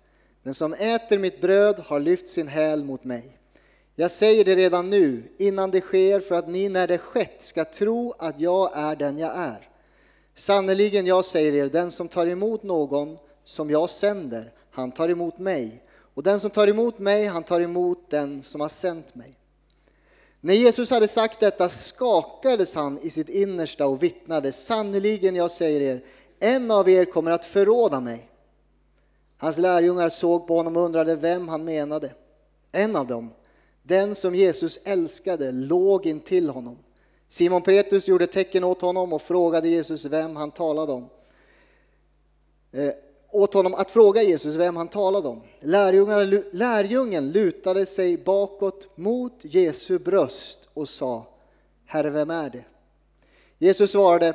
Den 0.43 0.53
som 0.53 0.73
äter 0.73 1.17
mitt 1.17 1.41
bröd 1.41 1.79
har 1.79 1.99
lyft 1.99 2.29
sin 2.29 2.47
häl 2.47 2.83
mot 2.83 3.03
mig. 3.03 3.37
Jag 3.95 4.11
säger 4.11 4.45
det 4.45 4.55
redan 4.55 4.89
nu, 4.89 5.23
innan 5.37 5.71
det 5.71 5.81
sker, 5.81 6.19
för 6.19 6.35
att 6.35 6.49
ni 6.49 6.69
när 6.69 6.87
det 6.87 6.97
skett 6.97 7.37
ska 7.39 7.65
tro 7.65 8.13
att 8.19 8.39
jag 8.39 8.71
är 8.73 8.95
den 8.95 9.17
jag 9.17 9.35
är. 9.35 9.69
Sannerligen, 10.35 11.05
jag 11.05 11.25
säger 11.25 11.53
er, 11.53 11.69
den 11.69 11.91
som 11.91 12.07
tar 12.07 12.27
emot 12.27 12.63
någon 12.63 13.17
som 13.43 13.69
jag 13.69 13.89
sänder, 13.89 14.53
han 14.71 14.91
tar 14.91 15.09
emot 15.09 15.39
mig. 15.39 15.83
Och 16.13 16.23
den 16.23 16.39
som 16.39 16.49
tar 16.49 16.67
emot 16.67 16.99
mig, 16.99 17.25
han 17.25 17.43
tar 17.43 17.59
emot 17.59 18.09
den 18.09 18.43
som 18.43 18.61
har 18.61 18.69
sänt 18.69 19.15
mig. 19.15 19.35
När 20.39 20.53
Jesus 20.53 20.89
hade 20.89 21.07
sagt 21.07 21.39
detta 21.39 21.69
skakades 21.69 22.75
han 22.75 22.99
i 23.01 23.09
sitt 23.09 23.29
innersta 23.29 23.87
och 23.87 24.03
vittnade, 24.03 24.51
sannerligen, 24.51 25.35
jag 25.35 25.51
säger 25.51 25.81
er, 25.81 26.03
en 26.39 26.71
av 26.71 26.89
er 26.89 27.05
kommer 27.05 27.31
att 27.31 27.45
förråda 27.45 27.99
mig. 27.99 28.30
Hans 29.41 29.57
lärjungar 29.57 30.09
såg 30.09 30.47
på 30.47 30.55
honom 30.55 30.77
och 30.77 30.83
undrade 30.83 31.15
vem 31.15 31.47
han 31.47 31.63
menade. 31.63 32.13
En 32.71 32.95
av 32.95 33.07
dem, 33.07 33.29
den 33.83 34.15
som 34.15 34.35
Jesus 34.35 34.79
älskade, 34.83 35.51
låg 35.51 36.05
intill 36.05 36.49
honom. 36.49 36.77
Simon 37.29 37.61
Petrus 37.61 38.07
gjorde 38.07 38.27
tecken 38.27 38.63
åt 38.63 38.81
honom 38.81 39.13
och 39.13 39.21
frågade 39.21 39.69
Jesus 39.69 40.05
vem 40.05 40.35
han 40.35 40.51
talade 40.51 40.91
om. 40.91 41.09
Eh, 42.71 42.91
åt 43.31 43.53
honom 43.53 43.73
att 43.73 43.91
fråga 43.91 44.21
Jesus 44.23 44.55
vem 44.55 44.75
han 44.75 44.87
talade 44.87 45.27
om. 45.27 45.41
Lärjungarna, 45.59 46.41
lärjungen 46.51 47.31
lutade 47.31 47.85
sig 47.85 48.17
bakåt 48.17 48.97
mot 48.97 49.33
Jesu 49.41 49.99
bröst 49.99 50.59
och 50.73 50.89
sa 50.89 51.25
Herre, 51.85 52.09
vem 52.09 52.29
är 52.29 52.49
det? 52.49 52.63
Jesus 53.57 53.91
svarade 53.91 54.33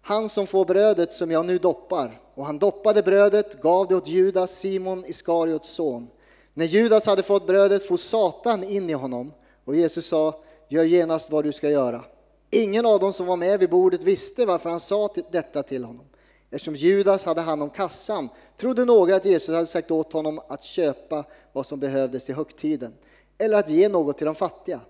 Han 0.00 0.28
som 0.28 0.46
får 0.46 0.64
brödet 0.64 1.12
som 1.12 1.30
jag 1.30 1.46
nu 1.46 1.58
doppar. 1.58 2.20
Och 2.34 2.46
han 2.46 2.58
doppade 2.58 3.02
brödet, 3.02 3.60
gav 3.60 3.88
det 3.88 3.96
åt 3.96 4.08
Judas, 4.08 4.58
Simon 4.58 5.04
Iskariots 5.04 5.68
son. 5.68 6.08
När 6.54 6.66
Judas 6.66 7.06
hade 7.06 7.22
fått 7.22 7.46
brödet 7.46 7.86
for 7.86 7.96
Satan 7.96 8.64
in 8.64 8.90
i 8.90 8.92
honom 8.92 9.32
och 9.64 9.76
Jesus 9.76 10.06
sa 10.06 10.40
Gör 10.68 10.84
genast 10.84 11.30
vad 11.30 11.44
du 11.44 11.52
ska 11.52 11.70
göra. 11.70 12.04
Ingen 12.50 12.86
av 12.86 13.00
dem 13.00 13.12
som 13.12 13.26
var 13.26 13.36
med 13.36 13.60
vid 13.60 13.70
bordet 13.70 14.02
visste 14.02 14.46
varför 14.46 14.70
han 14.70 14.80
sa 14.80 15.14
detta 15.30 15.62
till 15.62 15.84
honom. 15.84 16.04
Eftersom 16.50 16.74
Judas 16.74 17.24
hade 17.24 17.40
hand 17.40 17.62
om 17.62 17.70
kassan 17.70 18.28
trodde 18.56 18.84
några 18.84 19.16
att 19.16 19.24
Jesus 19.24 19.54
hade 19.54 19.66
sagt 19.66 19.90
åt 19.90 20.12
honom 20.12 20.40
att 20.48 20.64
köpa 20.64 21.24
vad 21.52 21.66
som 21.66 21.80
behövdes 21.80 22.24
till 22.24 22.34
högtiden 22.34 22.94
eller 23.38 23.58
att 23.58 23.70
ge 23.70 23.88
något 23.88 24.18
till 24.18 24.26
de 24.26 24.34
fattiga. 24.34 24.80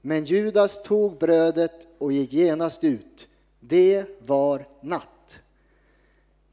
Men 0.00 0.24
Judas 0.24 0.82
tog 0.82 1.18
brödet 1.18 1.86
och 1.98 2.12
gick 2.12 2.32
genast 2.32 2.84
ut. 2.84 3.28
Det 3.60 4.04
var 4.26 4.68
natt. 4.80 5.15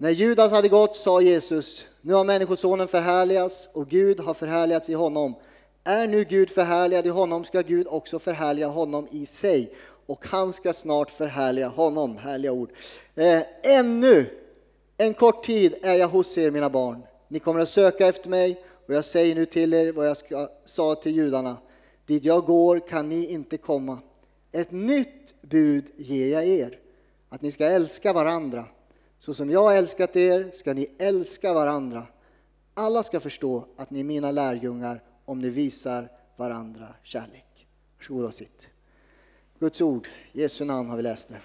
När 0.04 0.12
Judas 0.12 0.52
hade 0.52 0.70
gått 0.70 0.96
sa 0.96 1.22
Jesus, 1.22 1.86
nu 2.02 2.14
har 2.14 2.24
Människosonen 2.24 2.88
förhärligats 2.88 3.70
och 3.74 3.88
Gud 3.88 4.20
har 4.20 4.34
förhärligats 4.34 4.90
i 4.90 4.94
honom. 4.94 5.36
Är 5.84 6.08
nu 6.08 6.24
Gud 6.24 6.50
förhärligad 6.50 7.08
i 7.08 7.10
honom 7.10 7.46
ska 7.46 7.62
Gud 7.62 7.88
också 7.90 8.20
förhärliga 8.20 8.68
honom 8.68 9.08
i 9.12 9.26
sig 9.26 9.74
och 10.06 10.28
han 10.28 10.54
ska 10.54 10.74
snart 10.74 11.12
förhärliga 11.12 11.68
honom. 11.68 12.18
Härliga 12.18 12.52
ord. 12.52 12.70
Eh, 13.16 13.42
ännu 13.64 14.26
en 14.98 15.14
kort 15.14 15.46
tid 15.46 15.76
är 15.82 15.94
jag 15.94 16.08
hos 16.08 16.38
er, 16.38 16.52
mina 16.52 16.70
barn. 16.70 17.04
Ni 17.28 17.40
kommer 17.40 17.60
att 17.60 17.70
söka 17.70 18.08
efter 18.08 18.30
mig 18.30 18.64
och 18.88 18.94
jag 18.94 19.06
säger 19.06 19.36
nu 19.36 19.46
till 19.46 19.74
er 19.74 19.92
vad 19.92 20.08
jag 20.08 20.18
ska, 20.18 20.50
sa 20.66 20.96
till 20.96 21.16
judarna. 21.16 21.58
Dit 22.06 22.24
jag 22.24 22.46
går 22.46 22.88
kan 22.88 23.10
ni 23.10 23.32
inte 23.32 23.58
komma. 23.58 23.98
Ett 24.52 24.72
nytt 24.72 25.42
bud 25.42 25.86
ger 25.98 26.34
jag 26.34 26.46
er, 26.46 26.80
att 27.30 27.42
ni 27.42 27.52
ska 27.52 27.66
älska 27.66 28.14
varandra. 28.14 28.66
Så 29.26 29.34
som 29.34 29.50
jag 29.50 29.64
har 29.64 29.74
älskat 29.74 30.16
er 30.16 30.52
ska 30.54 30.74
ni 30.74 30.90
älska 30.98 31.54
varandra. 31.54 32.08
Alla 32.74 33.04
ska 33.04 33.20
förstå 33.20 33.66
att 33.78 33.90
ni 33.90 34.00
är 34.00 34.04
mina 34.04 34.32
lärjungar 34.32 35.04
om 35.26 35.40
ni 35.40 35.50
visar 35.50 36.12
varandra 36.36 36.88
kärlek. 37.04 37.68
Varsågod 37.98 38.26
och 38.26 38.34
sitt. 38.34 38.68
Guds 39.60 39.82
ord, 39.82 40.08
Jesu 40.32 40.66
namn 40.66 40.90
har 40.90 40.98
vi 40.98 41.04
läst 41.04 41.30
det. 41.30 41.38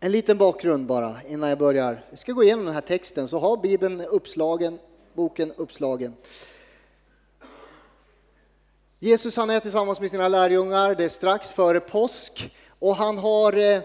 En 0.00 0.12
liten 0.12 0.38
bakgrund 0.38 0.86
bara 0.86 1.22
innan 1.28 1.48
jag 1.48 1.58
börjar. 1.58 2.04
Jag 2.10 2.18
ska 2.18 2.32
gå 2.32 2.42
igenom 2.42 2.64
den 2.64 2.74
här 2.74 2.80
texten 2.80 3.28
så 3.28 3.38
har 3.38 3.56
Bibeln 3.56 4.00
uppslagen, 4.00 4.78
boken 5.14 5.52
uppslagen. 5.52 6.14
Jesus 8.98 9.36
han 9.36 9.50
är 9.50 9.60
tillsammans 9.60 10.00
med 10.00 10.10
sina 10.10 10.28
lärjungar, 10.28 10.94
det 10.94 11.04
är 11.04 11.08
strax 11.08 11.52
före 11.52 11.80
påsk 11.80 12.54
och 12.78 12.96
han 12.96 13.18
har 13.18 13.52
eh, 13.52 13.82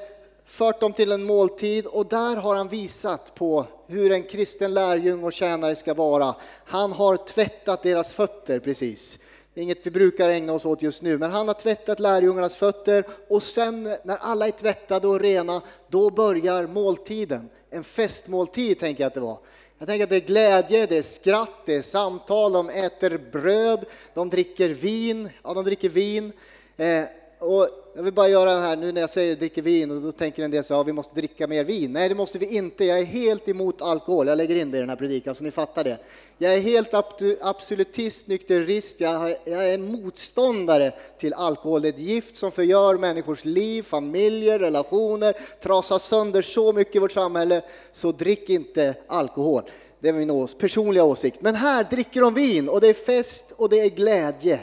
fört 0.51 0.79
dem 0.79 0.93
till 0.93 1.11
en 1.11 1.23
måltid 1.23 1.85
och 1.85 2.05
där 2.05 2.35
har 2.35 2.55
han 2.55 2.67
visat 2.67 3.35
på 3.35 3.65
hur 3.87 4.11
en 4.11 4.23
kristen 4.23 4.73
lärjung 4.73 5.23
och 5.23 5.33
tjänare 5.33 5.75
ska 5.75 5.93
vara. 5.93 6.35
Han 6.65 6.91
har 6.91 7.17
tvättat 7.17 7.83
deras 7.83 8.13
fötter 8.13 8.59
precis. 8.59 9.19
Det 9.53 9.61
är 9.61 9.63
inget 9.63 9.85
vi 9.87 9.91
brukar 9.91 10.29
ägna 10.29 10.53
oss 10.53 10.65
åt 10.65 10.81
just 10.81 11.01
nu, 11.01 11.17
men 11.17 11.31
han 11.31 11.47
har 11.47 11.53
tvättat 11.53 11.99
lärjungarnas 11.99 12.55
fötter 12.55 13.07
och 13.27 13.43
sen 13.43 13.83
när 13.83 14.17
alla 14.17 14.47
är 14.47 14.51
tvättade 14.51 15.07
och 15.07 15.19
rena, 15.19 15.61
då 15.89 16.09
börjar 16.09 16.67
måltiden. 16.67 17.49
En 17.69 17.83
festmåltid 17.83 18.79
tänker 18.79 19.03
jag 19.03 19.07
att 19.07 19.13
det 19.13 19.19
var. 19.19 19.37
Jag 19.77 19.87
tänker 19.87 20.03
att 20.03 20.09
det 20.09 20.15
är 20.15 20.19
glädje, 20.19 20.85
det 20.85 20.97
är 20.97 21.01
skratt, 21.01 21.65
det 21.65 21.75
är 21.75 21.81
samtal, 21.81 22.51
de 22.51 22.69
äter 22.69 23.21
bröd, 23.31 23.85
de 24.13 24.29
dricker 24.29 24.69
vin, 24.69 25.29
ja 25.43 25.53
de 25.53 25.65
dricker 25.65 25.89
vin. 25.89 26.31
Eh, 26.77 27.03
och 27.41 27.69
jag 27.95 28.03
vill 28.03 28.13
bara 28.13 28.29
göra 28.29 28.53
det 28.53 28.61
här 28.61 28.75
nu 28.75 28.91
när 28.91 29.01
jag 29.01 29.09
säger 29.09 29.35
dricker 29.35 29.61
vin 29.61 29.91
och 29.91 30.01
då 30.01 30.11
tänker 30.11 30.43
en 30.43 30.51
del 30.51 30.63
så 30.63 30.73
ja, 30.73 30.83
vi 30.83 30.93
måste 30.93 31.15
dricka 31.15 31.47
mer 31.47 31.63
vin. 31.63 31.93
Nej, 31.93 32.09
det 32.09 32.15
måste 32.15 32.39
vi 32.39 32.45
inte. 32.45 32.85
Jag 32.85 32.99
är 32.99 33.03
helt 33.03 33.47
emot 33.47 33.81
alkohol. 33.81 34.27
Jag 34.27 34.37
lägger 34.37 34.55
in 34.55 34.71
det 34.71 34.77
i 34.77 34.79
den 34.79 34.89
här 34.89 34.95
predikan 34.95 35.35
så 35.35 35.43
ni 35.43 35.51
fattar 35.51 35.83
det. 35.83 35.97
Jag 36.37 36.53
är 36.53 36.59
helt 36.59 36.93
absolutist, 37.41 38.27
nykterist. 38.27 38.99
Jag, 38.99 39.35
jag 39.45 39.69
är 39.69 39.77
motståndare 39.77 40.91
till 41.17 41.33
alkohol. 41.33 41.81
Det 41.81 41.87
är 41.87 41.93
ett 41.93 41.99
gift 41.99 42.37
som 42.37 42.51
förgör 42.51 42.97
människors 42.97 43.45
liv, 43.45 43.83
familjer, 43.83 44.59
relationer, 44.59 45.35
trasar 45.63 45.99
sönder 45.99 46.41
så 46.41 46.73
mycket 46.73 46.95
i 46.95 46.99
vårt 46.99 47.11
samhälle. 47.11 47.61
Så 47.93 48.11
drick 48.11 48.49
inte 48.49 48.95
alkohol. 49.07 49.63
Det 49.99 50.09
är 50.09 50.13
min 50.13 50.47
personliga 50.47 51.03
åsikt. 51.03 51.37
Men 51.41 51.55
här 51.55 51.83
dricker 51.83 52.21
de 52.21 52.33
vin 52.33 52.69
och 52.69 52.81
det 52.81 52.87
är 52.87 52.93
fest 52.93 53.45
och 53.55 53.69
det 53.69 53.79
är 53.79 53.89
glädje. 53.89 54.59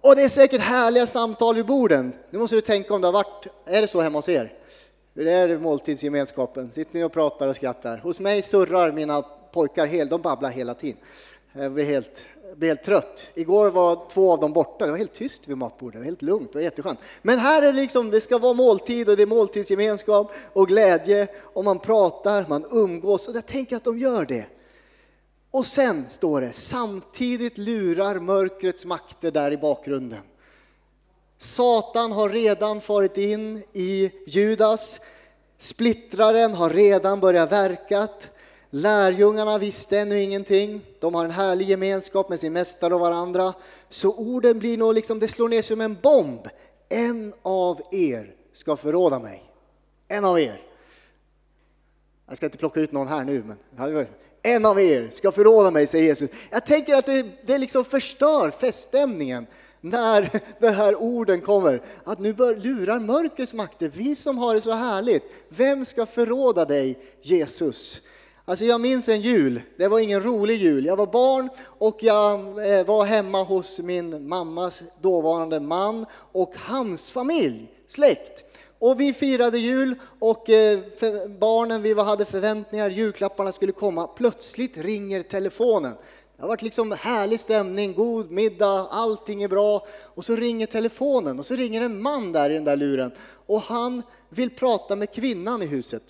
Och 0.00 0.16
det 0.16 0.22
är 0.22 0.28
säkert 0.28 0.60
härliga 0.60 1.06
samtal 1.06 1.54
vid 1.54 1.66
borden. 1.66 2.12
Nu 2.30 2.38
måste 2.38 2.56
du 2.56 2.60
tänka 2.60 2.94
om 2.94 3.00
det 3.00 3.06
har 3.06 3.12
varit, 3.12 3.46
är 3.66 3.82
det 3.82 3.88
så 3.88 4.00
hemma 4.00 4.18
hos 4.18 4.28
er? 4.28 4.52
Hur 5.14 5.26
är 5.26 5.48
det 5.48 5.58
måltidsgemenskapen? 5.58 6.72
Sitter 6.72 6.94
ni 6.94 7.04
och 7.04 7.12
pratar 7.12 7.48
och 7.48 7.56
skrattar? 7.56 7.98
Hos 7.98 8.20
mig 8.20 8.42
surrar 8.42 8.92
mina 8.92 9.22
pojkar 9.52 9.86
helt, 9.86 10.10
de 10.10 10.22
babblar 10.22 10.50
hela 10.50 10.74
tiden. 10.74 10.98
Jag 11.52 11.72
blir 11.72 11.84
helt, 11.84 12.24
blir 12.56 12.68
helt 12.68 12.82
trött. 12.82 13.30
Igår 13.34 13.70
var 13.70 14.08
två 14.10 14.32
av 14.32 14.40
dem 14.40 14.52
borta, 14.52 14.84
det 14.84 14.90
var 14.90 14.98
helt 14.98 15.12
tyst 15.12 15.48
vid 15.48 15.56
matbordet, 15.56 15.92
det 15.92 15.98
var 15.98 16.04
helt 16.04 16.22
lugnt 16.22 16.54
och 16.54 16.62
jätteskönt. 16.62 16.98
Men 17.22 17.38
här 17.38 17.62
är 17.62 17.66
det 17.66 17.72
liksom, 17.72 18.10
det 18.10 18.20
ska 18.20 18.38
vara 18.38 18.54
måltid 18.54 19.08
och 19.08 19.16
det 19.16 19.22
är 19.22 19.26
måltidsgemenskap 19.26 20.32
och 20.52 20.68
glädje 20.68 21.28
och 21.42 21.64
man 21.64 21.78
pratar, 21.78 22.46
man 22.48 22.66
umgås 22.70 23.28
och 23.28 23.36
jag 23.36 23.46
tänker 23.46 23.76
att 23.76 23.84
de 23.84 23.98
gör 23.98 24.24
det. 24.24 24.44
Och 25.50 25.66
sen 25.66 26.06
står 26.10 26.40
det, 26.40 26.52
samtidigt 26.52 27.58
lurar 27.58 28.20
mörkrets 28.20 28.84
makter 28.84 29.30
där 29.30 29.52
i 29.52 29.56
bakgrunden. 29.56 30.22
Satan 31.38 32.12
har 32.12 32.28
redan 32.28 32.80
farit 32.80 33.18
in 33.18 33.62
i 33.72 34.12
Judas, 34.26 35.00
splittraren 35.58 36.54
har 36.54 36.70
redan 36.70 37.20
börjat 37.20 37.52
verkat. 37.52 38.30
Lärjungarna 38.70 39.58
visste 39.58 39.98
ännu 39.98 40.20
ingenting. 40.20 40.80
De 41.00 41.14
har 41.14 41.24
en 41.24 41.30
härlig 41.30 41.68
gemenskap 41.68 42.28
med 42.28 42.40
sin 42.40 42.52
mästare 42.52 42.94
och 42.94 43.00
varandra. 43.00 43.54
Så 43.88 44.14
orden 44.14 44.58
blir 44.58 44.78
nog 44.78 44.94
liksom, 44.94 45.18
det 45.18 45.28
slår 45.28 45.48
ner 45.48 45.62
som 45.62 45.80
en 45.80 45.96
bomb. 46.02 46.48
En 46.88 47.34
av 47.42 47.80
er 47.92 48.34
ska 48.52 48.76
förråda 48.76 49.18
mig. 49.18 49.44
En 50.08 50.24
av 50.24 50.40
er. 50.40 50.62
Jag 52.26 52.36
ska 52.36 52.46
inte 52.46 52.58
plocka 52.58 52.80
ut 52.80 52.92
någon 52.92 53.08
här 53.08 53.24
nu, 53.24 53.42
men 53.44 53.56
en 54.42 54.66
av 54.66 54.80
er 54.80 55.08
ska 55.12 55.32
förråda 55.32 55.70
mig, 55.70 55.86
säger 55.86 56.04
Jesus. 56.04 56.30
Jag 56.50 56.66
tänker 56.66 56.94
att 56.94 57.06
det, 57.06 57.26
det 57.46 57.58
liksom 57.58 57.84
förstör 57.84 58.50
feststämningen 58.50 59.46
när 59.80 60.30
de 60.60 60.68
här 60.68 60.96
orden 60.96 61.40
kommer. 61.40 61.82
Att 62.04 62.18
nu 62.18 62.32
bör, 62.32 62.56
lurar 62.56 63.00
mörkrets 63.00 63.54
makter, 63.54 63.90
vi 63.94 64.14
som 64.14 64.38
har 64.38 64.54
det 64.54 64.60
så 64.60 64.72
härligt. 64.72 65.22
Vem 65.48 65.84
ska 65.84 66.06
förråda 66.06 66.64
dig, 66.64 66.98
Jesus? 67.22 68.00
Alltså 68.44 68.64
jag 68.64 68.80
minns 68.80 69.08
en 69.08 69.20
jul, 69.20 69.62
det 69.76 69.88
var 69.88 69.98
ingen 69.98 70.22
rolig 70.22 70.54
jul. 70.54 70.86
Jag 70.86 70.96
var 70.96 71.06
barn 71.06 71.48
och 71.60 72.02
jag 72.02 72.40
eh, 72.40 72.86
var 72.86 73.04
hemma 73.04 73.42
hos 73.42 73.78
min 73.78 74.28
mammas 74.28 74.82
dåvarande 75.00 75.60
man 75.60 76.06
och 76.32 76.54
hans 76.56 77.10
familj, 77.10 77.72
släkt. 77.86 78.44
Och 78.78 79.00
vi 79.00 79.12
firade 79.12 79.58
jul 79.58 79.94
och 80.18 80.50
eh, 80.50 80.80
barnen 81.28 81.82
vi 81.82 81.94
hade 81.94 82.24
förväntningar, 82.24 82.90
julklapparna 82.90 83.52
skulle 83.52 83.72
komma. 83.72 84.06
Plötsligt 84.06 84.76
ringer 84.76 85.22
telefonen. 85.22 85.94
Det 86.36 86.42
har 86.42 86.48
varit 86.48 86.62
liksom 86.62 86.92
härlig 86.92 87.40
stämning, 87.40 87.94
god 87.94 88.30
middag, 88.30 88.88
allting 88.90 89.42
är 89.42 89.48
bra. 89.48 89.86
Och 90.02 90.24
så 90.24 90.36
ringer 90.36 90.66
telefonen 90.66 91.38
och 91.38 91.46
så 91.46 91.56
ringer 91.56 91.82
en 91.82 92.02
man 92.02 92.32
där 92.32 92.50
i 92.50 92.54
den 92.54 92.64
där 92.64 92.76
luren. 92.76 93.10
Och 93.46 93.60
han 93.60 94.02
vill 94.28 94.50
prata 94.50 94.96
med 94.96 95.12
kvinnan 95.12 95.62
i 95.62 95.66
huset. 95.66 96.02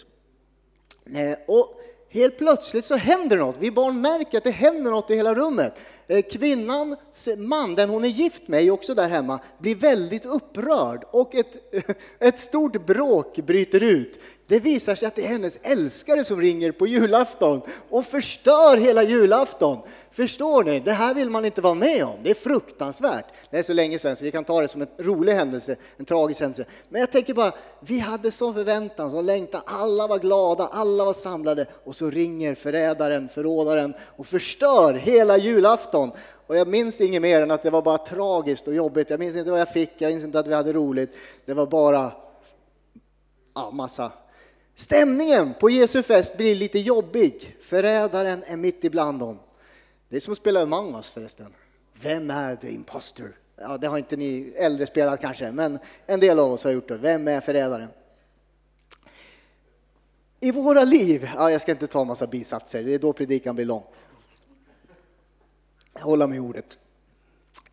Eh, 1.14 1.38
och 1.46 1.77
helt 2.10 2.38
plötsligt 2.38 2.84
så 2.84 2.96
händer 2.96 3.36
något. 3.36 3.56
Vi 3.58 3.70
barn 3.70 4.00
märker 4.00 4.38
att 4.38 4.44
det 4.44 4.50
händer 4.50 4.90
något 4.90 5.10
i 5.10 5.16
hela 5.16 5.34
rummet. 5.34 5.74
Eh, 6.06 6.22
Kvinnans 6.22 7.28
man, 7.36 7.74
den 7.74 7.90
hon 7.90 8.04
är 8.04 8.08
gift 8.08 8.48
med, 8.48 8.62
är 8.62 8.70
också 8.70 8.94
där 8.94 9.08
hemma, 9.08 9.40
blir 9.58 9.74
väldigt 9.74 10.26
upprörd 10.26 11.04
och 11.10 11.34
ett, 11.34 11.74
ett 12.18 12.38
stort 12.38 12.86
bråk 12.86 13.36
bryter 13.36 13.82
ut. 13.82 14.18
Det 14.48 14.60
visar 14.60 14.94
sig 14.94 15.08
att 15.08 15.14
det 15.14 15.24
är 15.24 15.28
hennes 15.28 15.58
älskare 15.62 16.24
som 16.24 16.40
ringer 16.40 16.72
på 16.72 16.86
julafton 16.86 17.60
och 17.88 18.04
förstör 18.04 18.76
hela 18.76 19.02
julafton. 19.02 19.78
Förstår 20.10 20.64
ni? 20.64 20.80
Det 20.80 20.92
här 20.92 21.14
vill 21.14 21.30
man 21.30 21.44
inte 21.44 21.60
vara 21.60 21.74
med 21.74 22.04
om. 22.04 22.16
Det 22.22 22.30
är 22.30 22.34
fruktansvärt. 22.34 23.24
Det 23.50 23.58
är 23.58 23.62
så 23.62 23.72
länge 23.72 23.98
sedan 23.98 24.16
så 24.16 24.24
vi 24.24 24.30
kan 24.30 24.44
ta 24.44 24.60
det 24.60 24.68
som 24.68 24.82
en 24.82 24.88
rolig 24.98 25.32
händelse, 25.32 25.76
en 25.96 26.04
tragisk 26.04 26.40
händelse. 26.40 26.64
Men 26.88 27.00
jag 27.00 27.12
tänker 27.12 27.34
bara, 27.34 27.52
vi 27.80 27.98
hade 27.98 28.30
sån 28.30 28.54
förväntan, 28.54 29.10
sån 29.10 29.26
längtan. 29.26 29.60
Alla 29.64 30.06
var 30.06 30.18
glada, 30.18 30.66
alla 30.66 31.04
var 31.04 31.12
samlade 31.12 31.66
och 31.84 31.96
så 31.96 32.10
ringer 32.10 32.54
förrädaren, 32.54 33.28
förrådaren 33.28 33.94
och 34.16 34.26
förstör 34.26 34.94
hela 34.94 35.38
julafton. 35.38 36.10
Och 36.46 36.56
jag 36.56 36.68
minns 36.68 37.00
inget 37.00 37.22
mer 37.22 37.42
än 37.42 37.50
att 37.50 37.62
det 37.62 37.70
var 37.70 37.82
bara 37.82 37.98
tragiskt 37.98 38.68
och 38.68 38.74
jobbigt. 38.74 39.10
Jag 39.10 39.20
minns 39.20 39.36
inte 39.36 39.50
vad 39.50 39.60
jag 39.60 39.72
fick, 39.72 39.90
jag 39.98 40.10
minns 40.10 40.24
inte 40.24 40.38
att 40.38 40.46
vi 40.46 40.54
hade 40.54 40.72
roligt. 40.72 41.10
Det 41.46 41.54
var 41.54 41.66
bara 41.66 42.12
ja, 43.54 43.70
massa 43.70 44.12
Stämningen 44.78 45.54
på 45.60 45.70
Jesu 45.70 46.02
fest 46.02 46.36
blir 46.36 46.54
lite 46.54 46.78
jobbig. 46.78 47.56
Förrädaren 47.60 48.42
är 48.46 48.56
mitt 48.56 48.84
ibland 48.84 49.20
dem. 49.20 49.38
Det 50.08 50.16
är 50.16 50.20
som 50.20 50.32
att 50.32 50.38
spela 50.38 50.62
Among 50.62 50.94
us 50.94 51.10
förresten. 51.10 51.54
Vem 52.02 52.30
är 52.30 52.56
the 52.56 52.70
imposter? 52.70 53.36
Ja, 53.56 53.78
det 53.78 53.86
har 53.86 53.98
inte 53.98 54.16
ni 54.16 54.52
äldre 54.56 54.86
spelat 54.86 55.20
kanske, 55.20 55.52
men 55.52 55.78
en 56.06 56.20
del 56.20 56.38
av 56.38 56.52
oss 56.52 56.64
har 56.64 56.70
gjort 56.70 56.88
det. 56.88 56.96
Vem 56.96 57.28
är 57.28 57.40
förrädaren? 57.40 57.88
I 60.40 60.52
våra 60.52 60.84
liv, 60.84 61.30
ja, 61.34 61.50
jag 61.50 61.62
ska 61.62 61.72
inte 61.72 61.86
ta 61.86 62.04
massa 62.04 62.26
bisatser, 62.26 62.82
det 62.82 62.94
är 62.94 62.98
då 62.98 63.12
predikan 63.12 63.54
blir 63.54 63.64
lång. 63.64 63.84
Hålla 65.92 66.26
mig 66.26 66.36
i 66.36 66.40
ordet. 66.40 66.78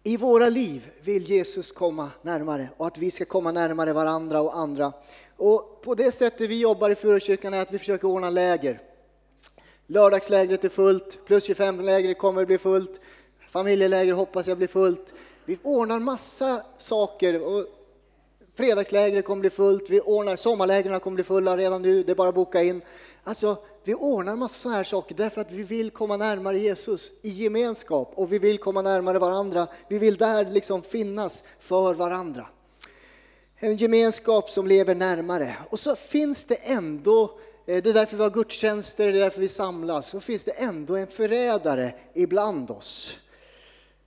I 0.03 0.17
våra 0.17 0.49
liv 0.49 0.91
vill 1.03 1.23
Jesus 1.23 1.71
komma 1.71 2.11
närmare 2.21 2.69
och 2.77 2.87
att 2.87 2.97
vi 2.97 3.11
ska 3.11 3.25
komma 3.25 3.51
närmare 3.51 3.93
varandra 3.93 4.41
och 4.41 4.57
andra. 4.57 4.93
Och 5.37 5.81
på 5.81 5.95
det 5.95 6.11
sättet 6.11 6.49
vi 6.49 6.59
jobbar 6.59 6.89
i 6.89 6.95
Furukyrkan 6.95 7.53
är 7.53 7.61
att 7.61 7.71
vi 7.71 7.79
försöker 7.79 8.07
ordna 8.07 8.29
läger. 8.29 8.81
Lördagslägret 9.87 10.63
är 10.63 10.69
fullt, 10.69 11.25
plus 11.25 11.49
25-lägret 11.49 12.17
kommer 12.17 12.41
att 12.41 12.47
bli 12.47 12.57
fullt, 12.57 12.99
familjeläger 13.51 14.13
hoppas 14.13 14.47
jag 14.47 14.57
blir 14.57 14.67
fullt. 14.67 15.13
Vi 15.45 15.57
ordnar 15.63 15.99
massa 15.99 16.63
saker. 16.77 17.41
Och 17.41 17.65
fredagslägret 18.55 19.25
kommer 19.25 19.39
bli 19.39 19.49
fullt, 19.49 19.89
vi 19.89 20.01
ordnar 20.01 20.35
sommarlägren 20.35 20.99
kommer 20.99 21.15
bli 21.15 21.23
fulla 21.23 21.57
redan 21.57 21.81
nu, 21.81 22.03
det 22.03 22.11
är 22.11 22.15
bara 22.15 22.29
att 22.29 22.35
boka 22.35 22.63
in. 22.63 22.81
Alltså, 23.23 23.57
vi 23.83 23.93
ordnar 23.93 24.35
massa 24.35 24.55
sådana 24.55 24.77
här 24.77 24.83
saker 24.83 25.15
därför 25.15 25.41
att 25.41 25.51
vi 25.51 25.63
vill 25.63 25.91
komma 25.91 26.17
närmare 26.17 26.59
Jesus 26.59 27.13
i 27.21 27.29
gemenskap 27.29 28.11
och 28.15 28.33
vi 28.33 28.39
vill 28.39 28.57
komma 28.57 28.81
närmare 28.81 29.19
varandra. 29.19 29.67
Vi 29.89 29.97
vill 29.97 30.17
där 30.17 30.45
liksom 30.45 30.81
finnas 30.81 31.43
för 31.59 31.93
varandra. 31.93 32.47
En 33.59 33.75
gemenskap 33.75 34.49
som 34.49 34.67
lever 34.67 34.95
närmare. 34.95 35.55
Och 35.69 35.79
så 35.79 35.95
finns 35.95 36.45
det 36.45 36.55
ändå, 36.55 37.23
eh, 37.65 37.83
det 37.83 37.89
är 37.89 37.93
därför 37.93 38.17
vi 38.17 38.23
har 38.23 38.29
gudstjänster, 38.29 39.11
det 39.11 39.19
är 39.19 39.23
därför 39.23 39.41
vi 39.41 39.49
samlas, 39.49 40.09
så 40.09 40.19
finns 40.19 40.43
det 40.43 40.51
ändå 40.51 40.95
en 40.95 41.07
förrädare 41.07 41.93
ibland 42.13 42.71
oss. 42.71 43.19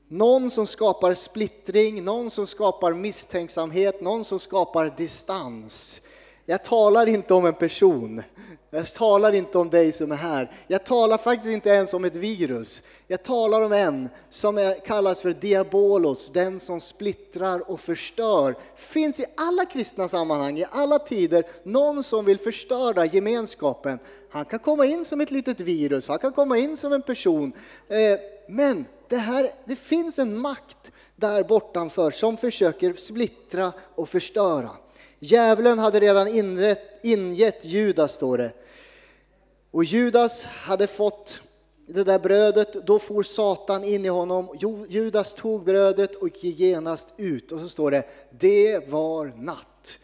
Någon 0.08 0.50
som 0.50 0.66
skapar 0.66 1.14
splittring, 1.14 2.04
någon 2.04 2.30
som 2.30 2.46
skapar 2.46 2.92
misstänksamhet, 2.92 4.00
någon 4.00 4.24
som 4.24 4.40
skapar 4.40 4.94
distans. 4.96 6.02
Jag 6.50 6.64
talar 6.64 7.08
inte 7.08 7.34
om 7.34 7.46
en 7.46 7.54
person. 7.54 8.22
Jag 8.70 8.86
talar 8.86 9.34
inte 9.34 9.58
om 9.58 9.70
dig 9.70 9.92
som 9.92 10.12
är 10.12 10.16
här. 10.16 10.50
Jag 10.66 10.84
talar 10.84 11.18
faktiskt 11.18 11.52
inte 11.52 11.68
ens 11.68 11.94
om 11.94 12.04
ett 12.04 12.16
virus. 12.16 12.82
Jag 13.06 13.22
talar 13.22 13.62
om 13.62 13.72
en 13.72 14.08
som 14.30 14.58
är, 14.58 14.84
kallas 14.84 15.22
för 15.22 15.32
diabolos, 15.32 16.30
den 16.30 16.60
som 16.60 16.80
splittrar 16.80 17.70
och 17.70 17.80
förstör. 17.80 18.54
Finns 18.76 19.20
i 19.20 19.24
alla 19.36 19.64
kristna 19.64 20.08
sammanhang, 20.08 20.58
i 20.58 20.64
alla 20.70 20.98
tider, 20.98 21.44
någon 21.62 22.02
som 22.02 22.24
vill 22.24 22.38
förstöra 22.38 23.04
gemenskapen. 23.04 23.98
Han 24.30 24.44
kan 24.44 24.58
komma 24.58 24.86
in 24.86 25.04
som 25.04 25.20
ett 25.20 25.30
litet 25.30 25.60
virus, 25.60 26.08
han 26.08 26.18
kan 26.18 26.32
komma 26.32 26.58
in 26.58 26.76
som 26.76 26.92
en 26.92 27.02
person. 27.02 27.52
Eh, 27.88 28.18
men 28.48 28.84
det, 29.08 29.16
här, 29.16 29.50
det 29.64 29.76
finns 29.76 30.18
en 30.18 30.38
makt 30.38 30.92
där 31.16 31.44
bortanför 31.44 32.10
som 32.10 32.36
försöker 32.36 32.94
splittra 32.96 33.72
och 33.94 34.08
förstöra. 34.08 34.70
Djävulen 35.18 35.78
hade 35.78 36.00
redan 36.00 36.28
inrätt, 36.28 37.00
ingett 37.02 37.64
Judas, 37.64 38.12
står 38.12 38.38
det. 38.38 38.52
Och 39.70 39.84
Judas 39.84 40.44
hade 40.44 40.86
fått 40.86 41.40
det 41.86 42.04
där 42.04 42.18
brödet, 42.18 42.72
då 42.72 42.98
for 42.98 43.22
Satan 43.22 43.84
in 43.84 44.04
i 44.04 44.08
honom. 44.08 44.56
Judas 44.88 45.34
tog 45.34 45.64
brödet 45.64 46.14
och 46.14 46.28
gick 46.28 46.60
genast 46.60 47.08
ut. 47.16 47.52
Och 47.52 47.60
så 47.60 47.68
står 47.68 47.90
det, 47.90 48.04
det 48.30 48.88
var 48.88 49.32
natt. 49.36 49.98